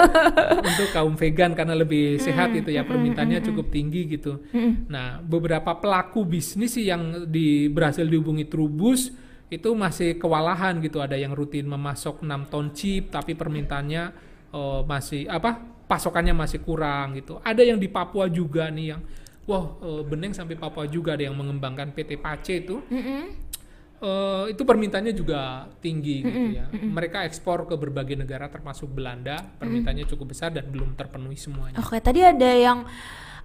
[0.68, 4.44] untuk kaum vegan karena lebih sehat itu ya permintaannya cukup tinggi gitu.
[4.92, 9.16] Nah, beberapa pelaku bisnis sih yang di berhasil dihubungi Trubus
[9.48, 11.00] itu masih kewalahan gitu.
[11.00, 14.12] Ada yang rutin memasok 6 ton chip tapi permintaannya
[14.53, 15.81] uh, masih apa?
[15.90, 17.42] pasokannya masih kurang gitu.
[17.42, 19.03] Ada yang di Papua juga nih yang
[19.48, 22.79] wah uh, beneng sampai Papua juga ada yang mengembangkan PT Pace itu.
[22.92, 23.49] Mm -hmm
[24.00, 26.32] uh, itu permintaannya juga tinggi mm -hmm.
[26.32, 26.66] gitu ya.
[26.68, 26.90] Mm -hmm.
[26.96, 30.12] Mereka ekspor ke berbagai negara termasuk Belanda, permintaannya mm -hmm.
[30.16, 31.78] cukup besar dan belum terpenuhi semuanya.
[31.78, 32.84] Oke, tadi ada yang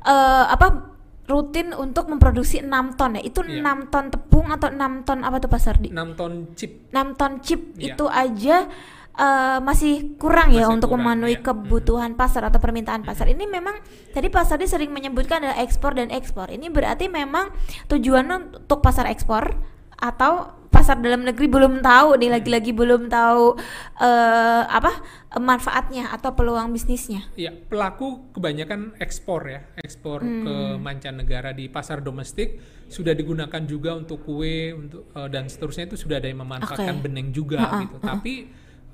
[0.03, 3.21] uh, apa rutin untuk memproduksi 6 ton ya.
[3.25, 3.65] Itu yeah.
[3.65, 5.89] 6 ton tepung atau 6 ton apa tuh Pak Sardi?
[5.89, 6.71] 6 ton chip.
[6.93, 7.97] 6 ton chip yeah.
[7.97, 8.69] itu aja
[9.17, 11.43] uh, masih kurang ya masih ya untuk kurang, memenuhi ya.
[11.43, 12.19] kebutuhan hmm.
[12.19, 13.25] pasar atau permintaan pasar.
[13.31, 13.81] Ini memang
[14.13, 16.53] tadi Pak Sardi sering menyebutkan ada ekspor dan ekspor.
[16.53, 17.49] Ini berarti memang
[17.89, 23.55] tujuannya untuk pasar ekspor atau pasar dalam negeri belum tahu nih lagi-lagi belum tahu
[24.03, 24.91] uh, apa
[25.39, 27.23] manfaatnya atau peluang bisnisnya.
[27.39, 30.43] Iya, pelaku kebanyakan ekspor ya, ekspor hmm.
[30.43, 32.59] ke mancanegara di pasar domestik
[32.91, 37.03] sudah digunakan juga untuk kue untuk uh, dan seterusnya itu sudah ada yang memanfaatkan okay.
[37.07, 37.95] beneng juga uh -uh, gitu.
[37.95, 38.07] Uh -uh.
[38.11, 38.33] Tapi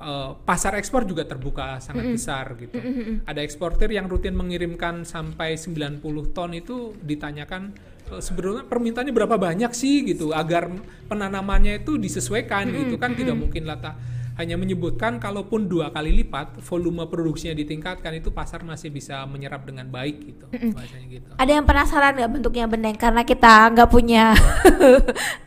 [0.01, 2.17] uh, pasar ekspor juga terbuka sangat mm -hmm.
[2.17, 2.77] besar gitu.
[2.77, 3.15] Mm -hmm.
[3.25, 7.73] Ada eksportir yang rutin mengirimkan sampai 90 ton itu ditanyakan
[8.19, 10.31] sebenarnya permintaannya berapa banyak sih gitu?
[10.31, 10.71] Agar
[11.07, 12.81] penanamannya itu disesuaikan mm -hmm.
[12.87, 13.11] gitu kan?
[13.13, 13.95] Tidak mungkin lata
[14.39, 19.85] hanya menyebutkan kalaupun dua kali lipat volume produksinya ditingkatkan itu pasar masih bisa menyerap dengan
[19.91, 20.45] baik gitu.
[20.49, 21.11] Mm -hmm.
[21.11, 21.29] gitu.
[21.37, 22.95] Ada yang penasaran nggak bentuknya beneng?
[22.97, 24.33] Karena kita nggak punya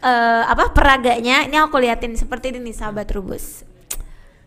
[0.05, 1.43] uh, apa peraganya.
[1.49, 3.74] Ini aku liatin seperti ini sahabat rubus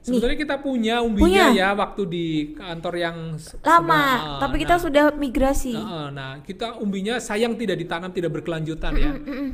[0.08, 1.68] Sebetulnya kita punya umbinya Punya.
[1.68, 3.18] ya waktu di kantor yang
[3.60, 5.76] Lama, sebelah- tapi kita nah, sudah migrasi.
[5.76, 9.12] eh, nah, kita umbinya sayang tidak ditanam tidak berkelanjutan ya.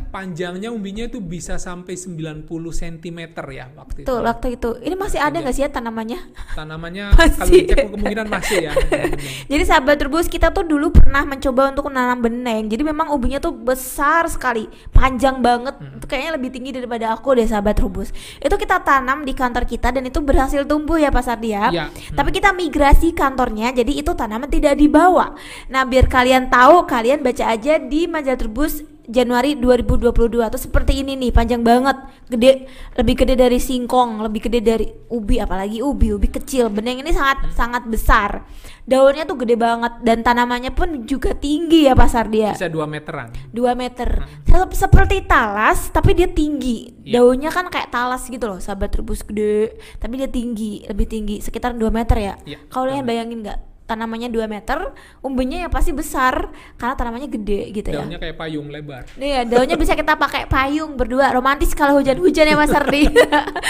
[0.07, 4.21] Panjangnya umbinya itu bisa sampai 90 cm ya waktu Tuh, itu.
[4.21, 4.69] waktu itu.
[4.79, 6.19] Ini masih ada nggak sih ya tanamannya?
[6.53, 7.33] Tanamannya Masih.
[7.33, 8.73] kalau dicek kemungkinan masih ya.
[9.51, 12.67] Jadi sahabat rebus kita tuh dulu pernah mencoba untuk menanam beneng.
[12.67, 15.73] Jadi memang ubinya tuh besar sekali, panjang banget.
[15.97, 18.13] Itu kayaknya lebih tinggi daripada aku deh sahabat rebus.
[18.37, 21.69] Itu kita tanam di kantor kita dan itu berhasil tumbuh ya Pak Sardi ya.
[21.73, 21.85] Iya.
[22.13, 25.35] Tapi kita migrasi kantornya, jadi itu tanaman tidak dibawa.
[25.67, 30.13] Nah biar kalian tahu, kalian baca aja di majalah Trubus Januari 2022
[30.47, 31.99] tuh seperti ini nih panjang banget.
[32.31, 36.71] Gede lebih gede dari singkong lebih gede dari ubi apalagi ubi ubi kecil.
[36.71, 38.47] Beneng ini sangat sangat besar.
[38.83, 43.31] Daunnya tuh gede banget dan tanamannya pun juga tinggi ya pasar dia Bisa 2 meteran.
[43.51, 44.27] 2 meter.
[44.43, 46.91] Sep- seperti talas tapi dia tinggi.
[47.03, 47.19] Iya.
[47.19, 51.75] daunnya kan kayak talas gitu loh sahabat rebus gede tapi dia tinggi lebih tinggi sekitar
[51.75, 52.33] 2 meter ya.
[52.47, 57.61] Iya, kalau kalian bayangin nggak tanamannya 2 meter umbinya ya pasti besar karena tanamannya gede
[57.73, 59.03] gitu ya Daunnya kayak payung lebar.
[59.13, 63.11] Iya, daunnya bisa kita pakai payung berdua romantis kalau hujan-hujan ya Mas Ardi.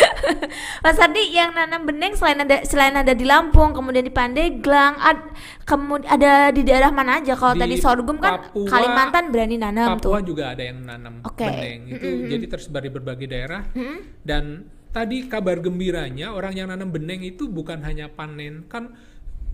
[0.86, 5.19] Mas Ardi yang nanam bening selain ada selain ada di Lampung, kemudian di Pandeglang, ad,
[5.65, 7.34] kemudian ada di daerah mana aja?
[7.34, 10.30] Kalau Di tadi sorghum kan Papua- Kalimantan berani nanam Papua tuh.
[10.30, 11.41] juga ada yang nanam Oke.
[11.41, 11.80] bening.
[11.89, 13.65] Itu jadi tersebar di berbagai daerah.
[14.21, 18.93] Dan tadi kabar gembiranya orang yang nanam bening itu bukan hanya panen kan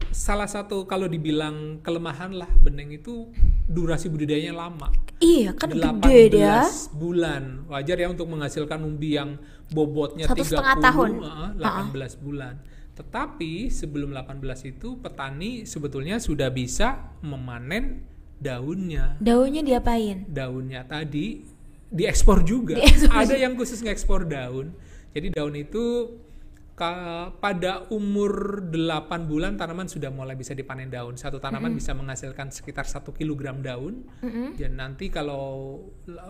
[0.10, 3.30] salah satu kalau dibilang kelemahan lah bening itu
[3.70, 4.90] durasi budidayanya lama.
[5.20, 6.64] Iya, kan 18 gede dia.
[6.96, 7.68] bulan.
[7.68, 9.36] Wajar ya untuk menghasilkan umbi yang
[9.70, 11.10] bobotnya Satu 30 setengah tahun.
[11.22, 12.56] eh, 18 bulan.
[12.96, 18.04] Tetapi sebelum 18 itu petani sebetulnya sudah bisa memanen
[18.40, 19.16] daunnya.
[19.20, 20.28] Daunnya diapain?
[20.28, 21.44] Daunnya tadi
[21.92, 22.76] diekspor juga.
[22.76, 23.16] Diekspor.
[23.16, 24.76] Ada yang khusus ngekspor daun.
[25.16, 26.16] Jadi daun itu
[27.44, 31.20] pada umur 8 bulan tanaman sudah mulai bisa dipanen daun.
[31.20, 34.08] Satu tanaman bisa menghasilkan sekitar 1 kilogram daun.
[34.56, 35.78] Dan nanti kalau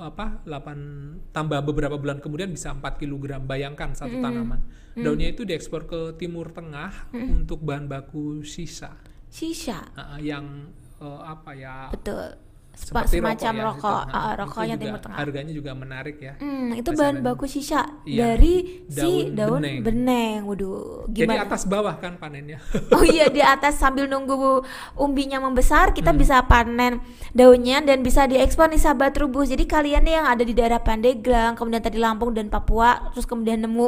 [0.02, 3.46] apa 8 tambah beberapa bulan kemudian bisa 4 kilogram.
[3.46, 4.62] Bayangkan satu tanaman.
[4.98, 8.98] Daunnya itu diekspor ke Timur Tengah untuk bahan baku sisa.
[9.30, 9.94] Sisa.
[9.94, 11.94] Ah, yang eh, apa ya?
[11.94, 12.49] Betul.
[12.80, 15.18] Seperti semacam ya, rokok, ah, Nah, rokoknya juga Timur Tengah.
[15.20, 16.34] Harganya juga menarik ya.
[16.38, 18.56] Hmm, itu bahan baku sisa Iya, dari
[18.88, 19.84] si daun daun beneng.
[19.84, 20.38] beneng.
[20.48, 21.44] Waduh, Jadi gimana?
[21.44, 22.58] atas bawah kan panennya.
[22.96, 24.64] Oh iya di atas sambil nunggu
[24.96, 26.18] umbinya membesar kita Hmm.
[26.18, 29.48] bisa panen daunnya dan bisa diekspor nih sahabat rubus.
[29.48, 33.60] Jadi kalian nih yang ada di daerah Pandeglang, kemudian tadi Lampung dan Papua, terus kemudian
[33.60, 33.88] nemu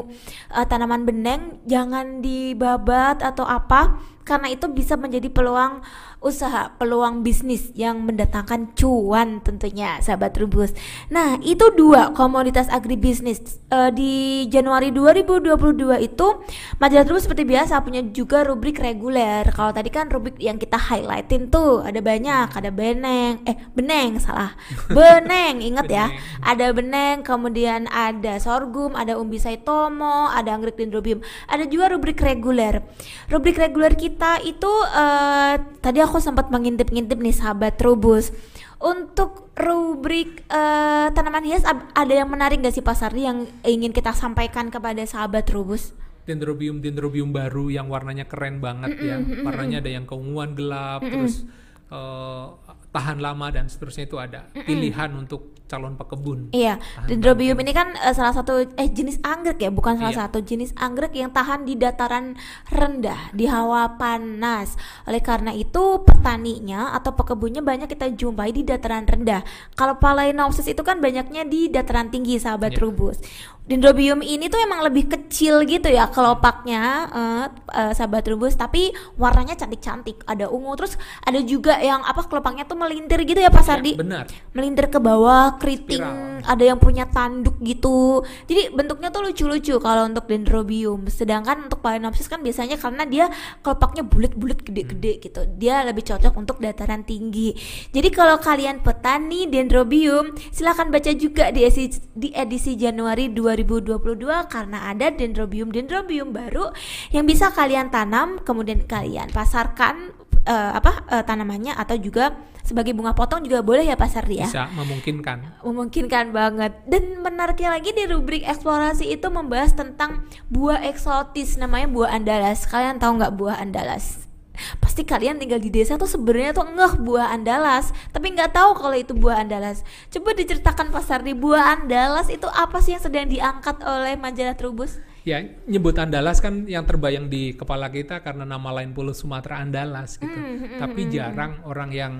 [0.51, 5.81] eh, tanaman beneng, jangan dibabat atau apa karena itu bisa menjadi peluang
[6.21, 10.71] usaha, peluang bisnis yang mendatangkan cuan tentunya sahabat rubus.
[11.10, 14.12] Nah, itu dua komoditas agribisnis Eh, di
[14.51, 16.27] Januari 2022 itu
[16.75, 19.47] majalah rubus seperti biasa punya juga rubrik reguler.
[19.47, 24.60] Kalau tadi kan rubrik yang kita highlightin tuh ada banyak, ada beneng, eh beneng salah.
[24.91, 26.12] Beneng, ingat ya.
[26.43, 31.23] Ada beneng, kemudian ada sorghum, ada umbi saitomo, ada anggrek dendrobium.
[31.47, 32.84] Ada juga rubrik reguler.
[33.31, 34.11] Rubrik reguler kita
[34.43, 38.34] itu eh, tadi aku sempat mengintip-ngintip nih sahabat Trubus.
[38.82, 44.12] Untuk rubrik eh, tanaman hias ada yang menarik gak sih Pak Sardi yang ingin kita
[44.12, 45.93] sampaikan kepada sahabat Trubus?
[46.21, 49.17] dendrobium dendrobium baru yang warnanya keren banget ya.
[49.19, 51.43] Warnanya ada yang keunguan gelap, terus
[51.89, 52.45] eh,
[52.91, 54.51] tahan lama dan seterusnya itu ada.
[54.51, 56.51] Pilihan untuk calon pekebun.
[56.51, 56.75] Iya,
[57.08, 60.21] dendrobium ini kan eh, salah satu eh jenis anggrek ya, bukan salah Iya.
[60.27, 62.36] satu jenis anggrek yang tahan di dataran
[62.67, 64.75] rendah, di hawa panas.
[65.08, 69.47] Oleh karena itu petaninya atau pekebunnya banyak kita jumpai di dataran rendah.
[69.80, 72.84] Kalau Phalaenopsis itu kan banyaknya di dataran tinggi, sahabat Iya.
[72.84, 73.23] rubus.
[73.62, 79.54] Dendrobium ini tuh emang lebih kecil gitu ya kelopaknya, eh, eh, sahabat rubus, tapi warnanya
[79.54, 80.26] cantik-cantik.
[80.26, 84.02] Ada ungu, terus ada juga yang apa kelopaknya tuh melintir gitu ya Pak Sardi Ya,
[84.02, 84.26] benar.
[84.52, 86.43] melintir ke bawah, keriting, Spiral.
[86.43, 88.26] ada yang punya tanduk gitu.
[88.50, 91.06] Jadi bentuknya tuh lucu-lucu kalau untuk dendrobium.
[91.08, 93.26] Sedangkan untuk Phalaenopsis kan biasanya karena dia
[93.62, 95.41] kelopaknya bulat-bulat gede-gede gitu.
[95.56, 97.54] Dia lebih cocok untuk dataran tinggi.
[97.93, 104.87] Jadi kalau kalian petani dendrobium, silahkan baca juga di edisi, di edisi Januari 2022 karena
[104.87, 106.71] ada dendrobium dendrobium baru
[107.11, 110.15] yang bisa kalian tanam kemudian kalian pasarkan
[110.47, 114.69] eh, apa eh, tanamannya atau juga sebagai bunga potong juga boleh ya pasar dia Bisa
[114.71, 115.65] memungkinkan.
[115.65, 116.71] memungkinkan banget.
[116.85, 122.69] Dan menariknya lagi di rubrik eksplorasi itu membahas tentang buah eksotis namanya buah andalas.
[122.69, 124.31] Kalian tahu nggak buah andalas
[124.80, 128.97] pasti kalian tinggal di desa tuh sebenarnya tuh ngeh buah andalas tapi nggak tahu kalau
[128.97, 133.82] itu buah andalas coba diceritakan pasar di buah andalas itu apa sih yang sedang diangkat
[133.84, 135.38] oleh majalah Trubus Ya,
[135.69, 140.34] nyebut Andalas kan yang terbayang di kepala kita karena nama lain Pulau Sumatera Andalas gitu.
[140.34, 142.13] Hmm, Tapi jarang orang yang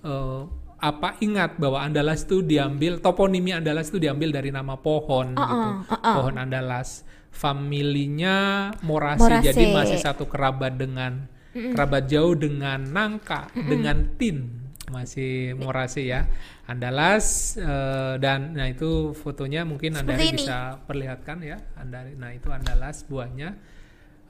[0.00, 0.40] eh,
[0.80, 5.44] apa ingat bahwa Andalas itu diambil toponimi Andalas itu diambil dari nama pohon gitu.
[5.44, 6.14] uh-uh, uh-uh.
[6.16, 7.04] Pohon Andalas.
[7.32, 9.46] Familinya Morasi, Morase.
[9.52, 14.62] jadi masih satu kerabat dengan kerabat jauh dengan Nangka, dengan Tin
[14.92, 16.28] masih Morase ya.
[16.68, 21.56] Andalas eh, dan nah itu fotonya mungkin Anda bisa perlihatkan ya.
[21.80, 23.80] Anda nah itu Andalas buahnya.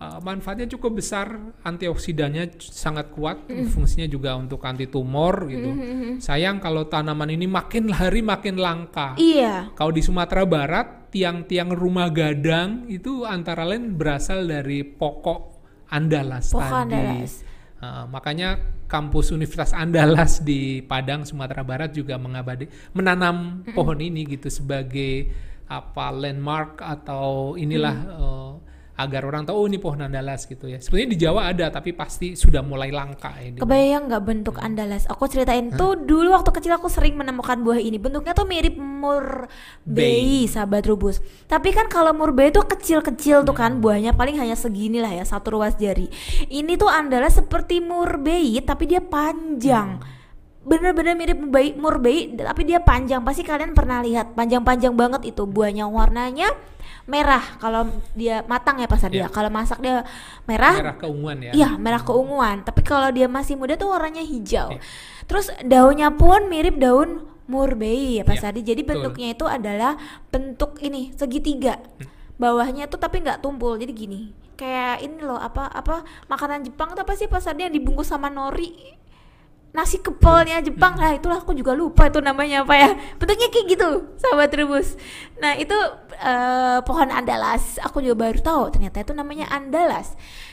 [0.02, 1.30] Uh, manfaatnya cukup besar,
[1.62, 5.70] antioksidannya sangat kuat, fungsinya juga untuk anti tumor gitu.
[6.18, 9.14] Sayang kalau tanaman ini makin hari makin langka.
[9.14, 9.70] Iya.
[9.78, 15.51] Kalau di Sumatera Barat, tiang-tiang rumah gadang itu antara lain berasal dari pokok
[15.92, 16.96] Andalas Pokok tadi.
[16.96, 17.32] Andalas.
[17.82, 24.48] Uh, makanya kampus Universitas Andalas di Padang Sumatera Barat juga mengabadi menanam pohon ini gitu
[24.48, 25.28] sebagai
[25.66, 28.50] apa landmark atau inilah uh,
[28.92, 30.76] agar orang tahu oh ini pohon Andalas gitu ya.
[30.76, 33.56] Sebenarnya di Jawa ada tapi pasti sudah mulai langka ini.
[33.56, 35.08] Kebayang nggak bentuk andalas?
[35.08, 37.96] Aku ceritain tuh dulu waktu kecil aku sering menemukan buah ini.
[37.96, 41.24] Bentuknya tuh mirip murbei, sahabat rubus.
[41.48, 45.56] Tapi kan kalau murbei tuh kecil-kecil tuh kan buahnya paling hanya segini lah ya, satu
[45.56, 46.12] ruas jari.
[46.52, 50.04] Ini tuh andalas seperti murbei tapi dia panjang.
[50.62, 53.24] Bener-bener mirip murbei, murbei tapi dia panjang.
[53.24, 56.52] Pasti kalian pernah lihat panjang-panjang banget itu buahnya warnanya
[57.06, 59.26] merah kalau dia matang ya pasar dia.
[59.26, 59.28] Iya.
[59.28, 60.06] Kalau masak dia
[60.46, 61.52] merah, Merah keunguan ya.
[61.52, 62.62] Iya, merah keunguan.
[62.62, 64.78] Tapi kalau dia masih muda tuh warnanya hijau.
[64.78, 64.80] Iya.
[65.26, 68.60] Terus daunnya pun mirip daun murbei ya Pak Iya, Sadi.
[68.62, 69.10] Jadi betul.
[69.10, 69.92] bentuknya itu adalah
[70.30, 71.78] bentuk ini segitiga.
[71.78, 72.06] Hmm.
[72.38, 73.74] Bawahnya tuh tapi nggak tumpul.
[73.76, 74.20] Jadi gini.
[74.54, 79.01] Kayak ini loh apa apa makanan Jepang tuh apa sih Sadi yang dibungkus sama nori?
[79.72, 80.66] Nasi kepalnya Hmm.
[80.68, 82.90] Jepang lah itulah aku juga lupa itu namanya apa ya.
[83.16, 85.00] Bentuknya kayak gitu sahabat rebus.
[85.36, 85.72] Nah itu
[86.14, 87.80] eh, pohon andalas.
[87.80, 90.12] Aku juga baru tahu ternyata itu namanya andalas.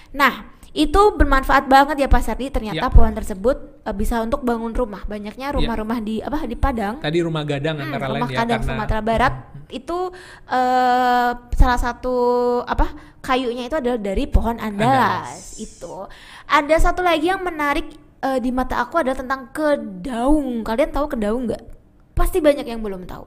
[0.10, 2.48] Nah itu bermanfaat banget ya Pak Sardi.
[2.48, 2.88] Ternyata Ya.
[2.88, 5.04] pohon tersebut eh, bisa untuk bangun rumah.
[5.04, 7.04] Banyaknya rumah-rumah di apa di Padang.
[7.04, 9.34] Tadi rumah gadang Hmm, antara rumah lain ya Kadang karena Sumatera Barat.
[9.68, 10.16] Itu
[10.48, 12.16] eh, salah satu
[12.64, 12.88] apa
[13.20, 15.60] kayunya itu adalah dari pohon andalas, Andalas.
[15.60, 15.96] itu.
[16.48, 17.84] Ada satu lagi yang menarik
[18.20, 20.62] eh, di mata aku adalah tentang kedaung.
[20.62, 21.64] Kalian tahu kedaung nggak?
[22.12, 23.26] Pasti banyak yang belum tahu.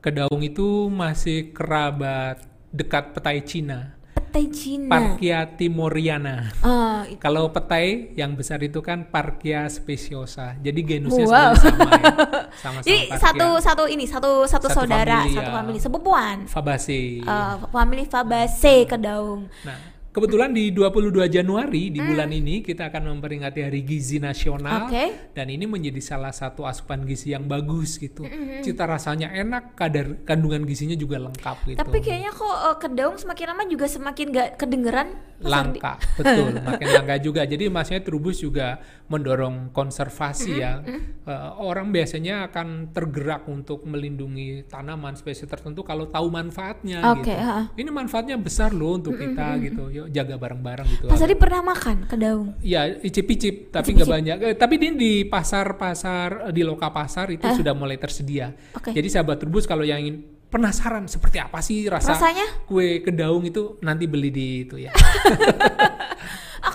[0.00, 4.86] Kedaung itu masih kerabat dekat petai Cina, Petai Cina.
[4.88, 6.54] Parkia timoriana.
[6.56, 10.54] Eh, itu- Kalau petai yang besar itu kan Parkia speciosa.
[10.56, 11.52] Jadi genusnya Wow.
[11.52, 12.14] sama ya.
[12.62, 13.18] Sama-sama Jadi Parkia.
[13.18, 15.56] satu satu ini satu satu, Satu saudara, famili, satu ya.
[15.58, 16.36] famili sepupuan.
[16.46, 17.20] Fabaceae.
[17.20, 19.50] Eh, family Fabaceae kedaung.
[19.66, 21.94] Nah, kebetulan di 22 Januari Hmm.
[21.94, 25.30] di bulan ini kita akan memperingati Hari Gizi Nasional Oke.
[25.34, 28.26] dan ini menjadi salah satu asupan gizi yang bagus gitu.
[28.26, 31.78] Hmm, Cita rasanya enak, kadar kandungan gizinya juga lengkap gitu.
[31.78, 35.08] Tapi kayaknya kok eh, kedaung semakin lama juga semakin gak kedengeran.
[35.40, 37.48] Langka, betul, makin langka juga.
[37.48, 38.76] Jadi maksudnya Trubus juga
[39.08, 40.84] mendorong konservasi ya.
[40.84, 47.40] Eh, orang biasanya akan tergerak untuk melindungi tanaman spesies tertentu kalau tahu manfaatnya Oke, gitu.
[47.40, 47.72] ha.
[47.72, 49.88] Ini manfaatnya besar loh untuk kita gitu.
[49.88, 51.06] Yuk jaga bareng-bareng gitu.
[51.08, 52.54] Mas Adi pernah makan kedaung?
[52.60, 54.36] Ya, icip-icip, tapi nggak banyak.
[54.44, 58.52] Eh, tapi ini di pasar-pasar, eh, di loka pasar itu sudah mulai tersedia.
[58.76, 58.92] Oke.
[58.92, 62.66] Jadi sahabat Trubus kalau yang ingin penasaran seperti apa sih rasa Rasanya?
[62.66, 64.90] kue kedaung itu nanti beli di itu ya.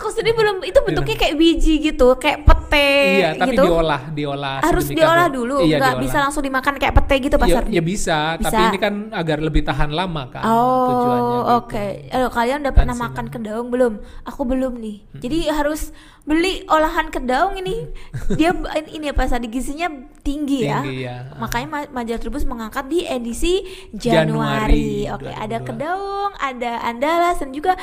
[0.06, 3.66] Aku sendiri belum itu bentuknya kayak biji gitu, kayak pete iya, tapi gitu.
[3.66, 4.62] diolah, diolah.
[4.62, 6.04] Harus diolah dulu, Iya, nggak diolah.
[6.06, 7.72] bisa langsung dimakan kayak pete gitu Pak Ya, Sardi.
[7.74, 8.70] ya bisa, tapi Bisa.
[8.70, 11.18] ini kan agar lebih tahan lama kan tujuannya.
[11.18, 11.58] Oh, gitu.
[11.58, 11.86] oke.
[12.14, 13.14] Aduh, kalian udah pernah Tansinan.
[13.18, 13.94] makan kedaung belum?
[14.24, 14.98] Aku belum nih.
[15.18, 15.90] Jadi harus
[16.22, 17.90] beli olahan kedaung ini.
[18.34, 18.54] Dia
[18.88, 19.90] ini apa Sardi gizinya
[20.22, 20.86] tinggi, ya.
[20.86, 21.34] Tinggi, ya.
[21.36, 25.10] Makanya ma- majalah Trubus mengangkat di edisi Januari Januari.
[25.10, 25.66] Oke, ada 2022.
[25.66, 27.74] kedaung, ada andalas dan juga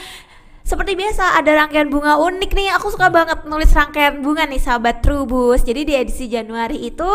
[0.62, 2.68] seperti biasa ada rangkaian bunga unik nih.
[2.78, 5.66] Aku suka banget nulis rangkaian bunga nih sahabat Trubus.
[5.66, 7.08] Jadi di edisi Januari itu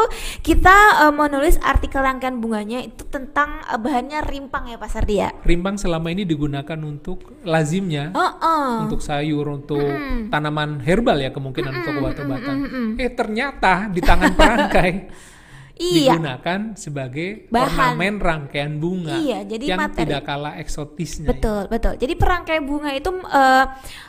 [0.43, 5.31] kita eh, menulis artikel rangkaian bunganya itu tentang eh, bahannya rimpang ya Pak Sardia.
[5.47, 8.71] Rimpang selama ini digunakan untuk lazimnya Oh, oh.
[8.87, 9.79] untuk sayur, untuk
[10.27, 12.55] tanaman herbal ya kemungkinan untuk obat-obatan.
[12.99, 14.91] Eh ternyata di tangan perangkai
[15.77, 16.17] Iya.
[16.17, 17.95] digunakan sebagai Bahan.
[17.95, 20.09] ornamen rangkaian bunga Iya, jadi yang materi.
[20.09, 21.25] tidak kalah eksotisnya.
[21.25, 21.29] ya.
[21.31, 21.93] Betul, betul.
[21.95, 23.65] Jadi perangkai bunga itu eh,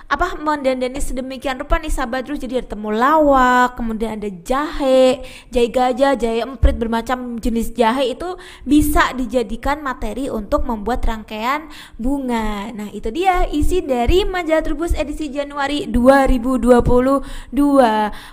[0.08, 5.20] apa mendandani sedemikian rupa nih sahabat terus jadi ada temulawak, kemudian ada jahe,
[5.52, 8.24] jahe gajah, jahe emprit bermacam jenis jahe itu
[8.64, 11.68] bisa dijadikan materi untuk membuat rangkaian
[12.00, 12.72] bunga.
[12.72, 17.20] Nah, itu dia isi dari majalah Trubus edisi Januari 2022.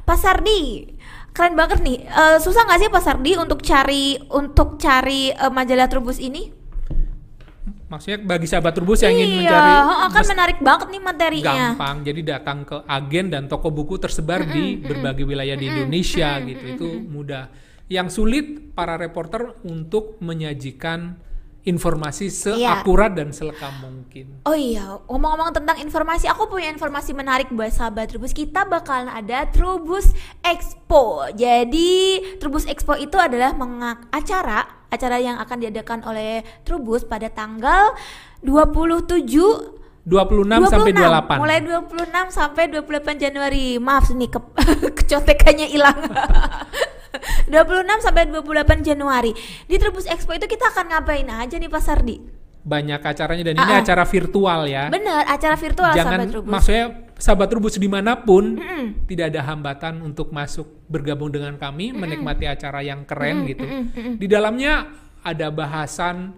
[0.08, 0.95] Pak Sardi,
[1.36, 2.08] keren banget nih.
[2.08, 6.48] Eh, susah nggak sih Pak Sardi untuk cari untuk cari eh, majalah Trubus ini?
[7.86, 9.74] Maksudnya bagi sahabat Trubus yang ingin iya, mencari
[10.10, 11.54] akan mes- menarik banget nih materinya.
[11.76, 11.96] gampang.
[12.02, 16.64] Jadi datang ke agen dan toko buku tersebar di berbagai wilayah di Indonesia gitu.
[16.66, 17.52] Itu mudah.
[17.86, 21.22] Yang sulit para reporter untuk menyajikan
[21.66, 22.82] informasi Iya.
[22.82, 24.40] seakurat dan selekam mungkin.
[24.46, 28.32] Oh iya, ngomong-ngomong tentang informasi, aku punya informasi menarik buat sahabat Trubus.
[28.32, 30.14] Kita bakalan ada Trubus
[30.46, 31.26] Expo.
[31.34, 37.98] Jadi Trubus Expo itu adalah mengak acara acara yang akan diadakan oleh Trubus pada tanggal
[38.40, 39.74] 27
[40.06, 41.42] 26, sampai 28.
[41.42, 43.82] Mulai 26 sampai 28 Januari.
[43.82, 44.40] Maaf nih ke
[45.02, 45.98] kecotekannya hilang.
[47.52, 49.32] 26 sampai 28 Januari.
[49.64, 52.18] Di Trubus Expo itu kita akan ngapain aja nih Pak Sardi?
[52.62, 53.82] Banyak acaranya dan ini Ah, ah.
[53.82, 54.90] acara virtual ya.
[54.90, 56.50] Bener, acara virtual Jangan sahabat Trubus.
[56.50, 56.86] maksudnya
[57.16, 58.58] sahabat Trubus di mana pun
[59.06, 63.66] tidak ada hambatan untuk masuk bergabung dengan kami menikmati acara yang keren gitu.
[64.18, 64.90] Di dalamnya
[65.22, 66.34] ada bahasan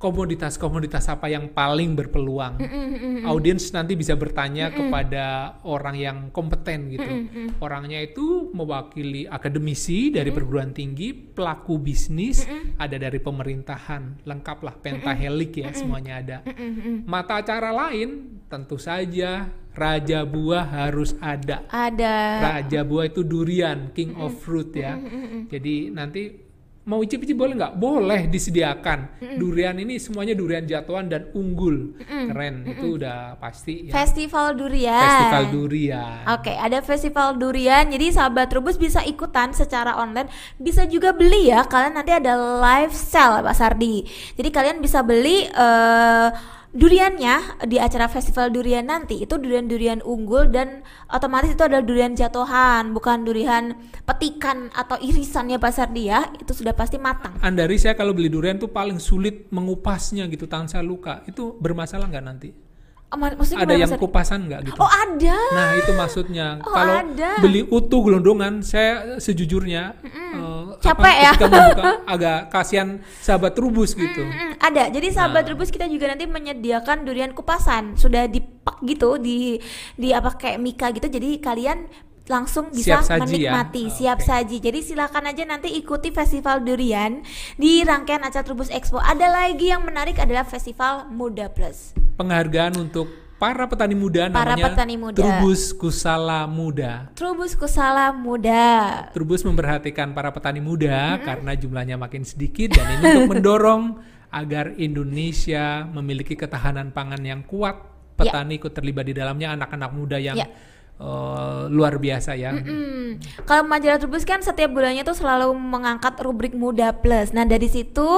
[0.00, 2.56] komoditas-komoditas apa yang paling berpeluang.
[3.28, 7.12] Audiens nanti bisa bertanya kepada orang yang kompeten gitu.
[7.60, 12.48] Orangnya itu mewakili akademisi dari perguruan tinggi, pelaku bisnis,
[12.80, 16.38] ada dari pemerintahan, lengkaplah pentahelik ya semuanya ada.
[17.04, 21.68] Mata acara lain tentu saja raja buah harus ada.
[21.68, 22.16] Ada.
[22.40, 24.96] Raja buah itu durian, king of fruit ya.
[25.46, 26.49] Jadi nanti
[26.90, 27.78] mau icip-icip boleh nggak?
[27.78, 29.22] Boleh disediakan.
[29.38, 31.94] Durian ini semuanya durian jatuhan dan unggul.
[32.02, 33.94] Keren, itu udah pasti ya.
[33.94, 34.98] Festival durian.
[34.98, 36.26] Festival durian.
[36.34, 37.86] Oke, ada festival durian.
[37.86, 40.26] Jadi sahabat Trubus bisa ikutan secara online,
[40.58, 41.62] bisa juga beli ya.
[41.62, 44.02] Kalian nanti ada live sale Pak Sardi.
[44.34, 46.28] Jadi kalian bisa beli eh,
[46.70, 52.94] duriannya di acara festival durian nanti itu durian-durian unggul dan otomatis itu adalah durian jatuhan,
[52.94, 53.74] bukan durian
[54.06, 56.30] petikan atau irisannya Pak Sardi ya.
[56.38, 57.34] Itu sudah pasti matang.
[57.42, 61.26] Andari saya kalau beli durian tuh paling sulit mengupasnya gitu, tangan saya luka.
[61.26, 62.69] Itu bermasalah nggak nanti?
[63.10, 64.78] Ma- maksudnya Ada yang kupasan nggak gitu?
[64.78, 65.38] Oh, ada.
[65.50, 67.30] Nah itu maksudnya Oh, kalau ada.
[67.38, 71.30] beli utuh gelondongan saya sejujurnya eh, Capek ya.
[71.34, 72.88] ketika membuka agak kasihan
[73.18, 74.22] sahabat rubus gitu.
[74.22, 74.86] Mm, ada.
[74.88, 75.50] Jadi sahabat Nah.
[75.50, 77.94] rebus kita juga nanti menyediakan durian kupasan.
[77.94, 79.58] Sudah dipak gitu di
[79.94, 81.06] di apa kayak mika gitu.
[81.06, 81.90] Jadi kalian
[82.30, 83.50] langsung bisa Siap saji ya?
[83.50, 83.94] menikmati Oke.
[83.98, 84.62] siap saji.
[84.62, 87.26] Jadi silakan aja nanti ikuti festival durian
[87.58, 89.02] di rangkaian acara Trubus Expo.
[89.02, 91.90] Ada lagi yang menarik adalah festival Muda Plus.
[92.14, 93.10] Penghargaan untuk
[93.40, 95.16] para petani muda Para namanya petani muda.
[95.18, 97.08] Trubus Kusala Muda.
[97.16, 99.08] Trubus Kusala Muda.
[99.10, 103.98] Trubus memperhatikan para petani muda karena jumlahnya makin sedikit dan ini untuk mendorong
[104.30, 107.90] agar Indonesia memiliki ketahanan pangan yang kuat.
[108.14, 110.44] Petani ikut terlibat di dalamnya anak-anak muda yang Ya.
[111.00, 112.52] Eh, luar biasa ya.
[112.52, 113.16] Hmm,
[113.48, 117.32] kalau majalah Trubus kan setiap bulannya tuh selalu mengangkat rubrik Muda Plus.
[117.32, 118.08] Nah dari situ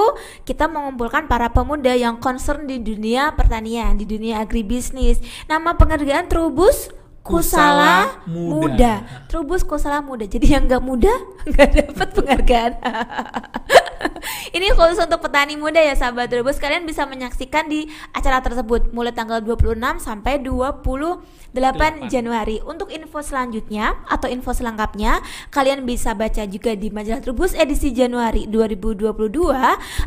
[0.43, 5.23] kita mengumpulkan para pemuda yang concern di dunia pertanian, di dunia agribisnis.
[5.47, 8.51] Nama penghargaan Trubus Kusala Muda.
[8.51, 8.95] Muda.
[9.31, 10.27] Trubus Kusala Muda.
[10.27, 11.15] Jadi yang nggak muda
[11.51, 12.73] nggak dapat penghargaan.
[14.57, 16.59] Ini khusus untuk petani muda ya sahabat Trubus.
[16.59, 22.59] Kalian bisa menyaksikan di acara tersebut mulai tanggal 26 sampai 28 Januari.
[22.67, 25.23] Untuk info selanjutnya atau info selengkapnya,
[25.55, 29.15] kalian bisa baca juga di majalah Trubus edisi Januari 2022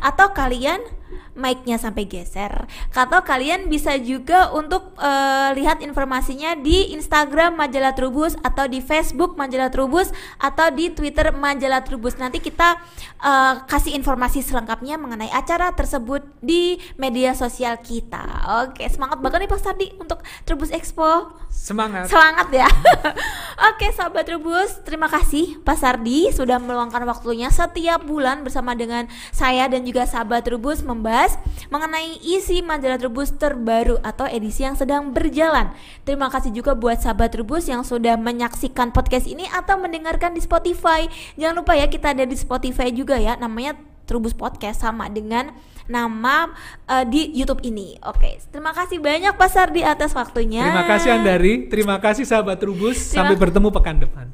[0.03, 0.83] atau kalian
[1.35, 2.67] mic-nya sampai geser.
[2.95, 9.35] Atau kalian bisa juga untuk eh, lihat informasinya di Instagram Majalah Trubus atau di Facebook
[9.35, 10.09] Majalah Trubus
[10.39, 12.15] atau di Twitter Majalah Trubus.
[12.19, 12.79] Nanti kita
[13.21, 18.23] eh, kasih informasi selengkapnya mengenai acara tersebut di media sosial kita.
[18.65, 21.44] Oke, semangat banget nih Pak Sardi untuk Trubus Expo.
[21.55, 22.11] Semangat.
[22.11, 22.67] Semangat ya.
[23.71, 29.71] Oke, sahabat Trubus, terima kasih Pak Sardi sudah meluangkan waktunya setiap bulan bersama dengan saya
[29.71, 31.39] dan juga sahabat Trubus membahas
[31.71, 35.71] mengenai isi majalah Trubus terbaru atau edisi yang sedang berjalan.
[36.03, 41.07] Terima kasih juga buat sahabat Trubus yang sudah menyaksikan podcast ini atau mendengarkan di Spotify.
[41.39, 45.49] Jangan lupa ya kita ada di Spotify juga ya, namanya Trubus Podcast sama dengan
[45.85, 46.49] nama
[46.85, 47.97] eh, di YouTube ini.
[48.01, 50.65] Oke, terima kasih banyak Pak Sardi atas waktunya.
[50.65, 52.97] Terima kasih Andari, terima kasih sahabat Trubus.
[53.09, 54.27] Terima- Sampai bertemu pekan depan.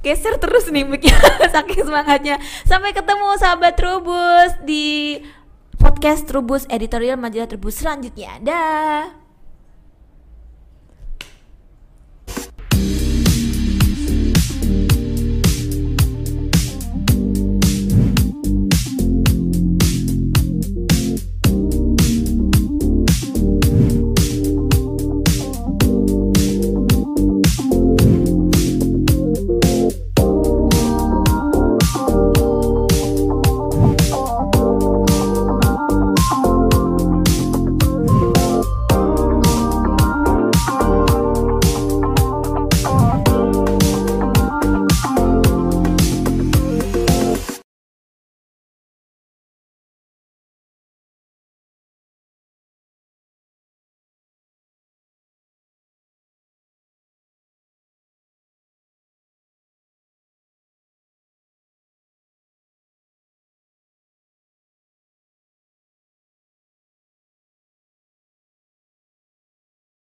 [0.00, 1.16] geser terus nih mic-nya
[1.56, 2.36] saking semangatnya
[2.68, 5.16] sampai ketemu sahabat Trubus di
[5.80, 9.23] podcast Trubus editorial majalah Trubus selanjutnya dah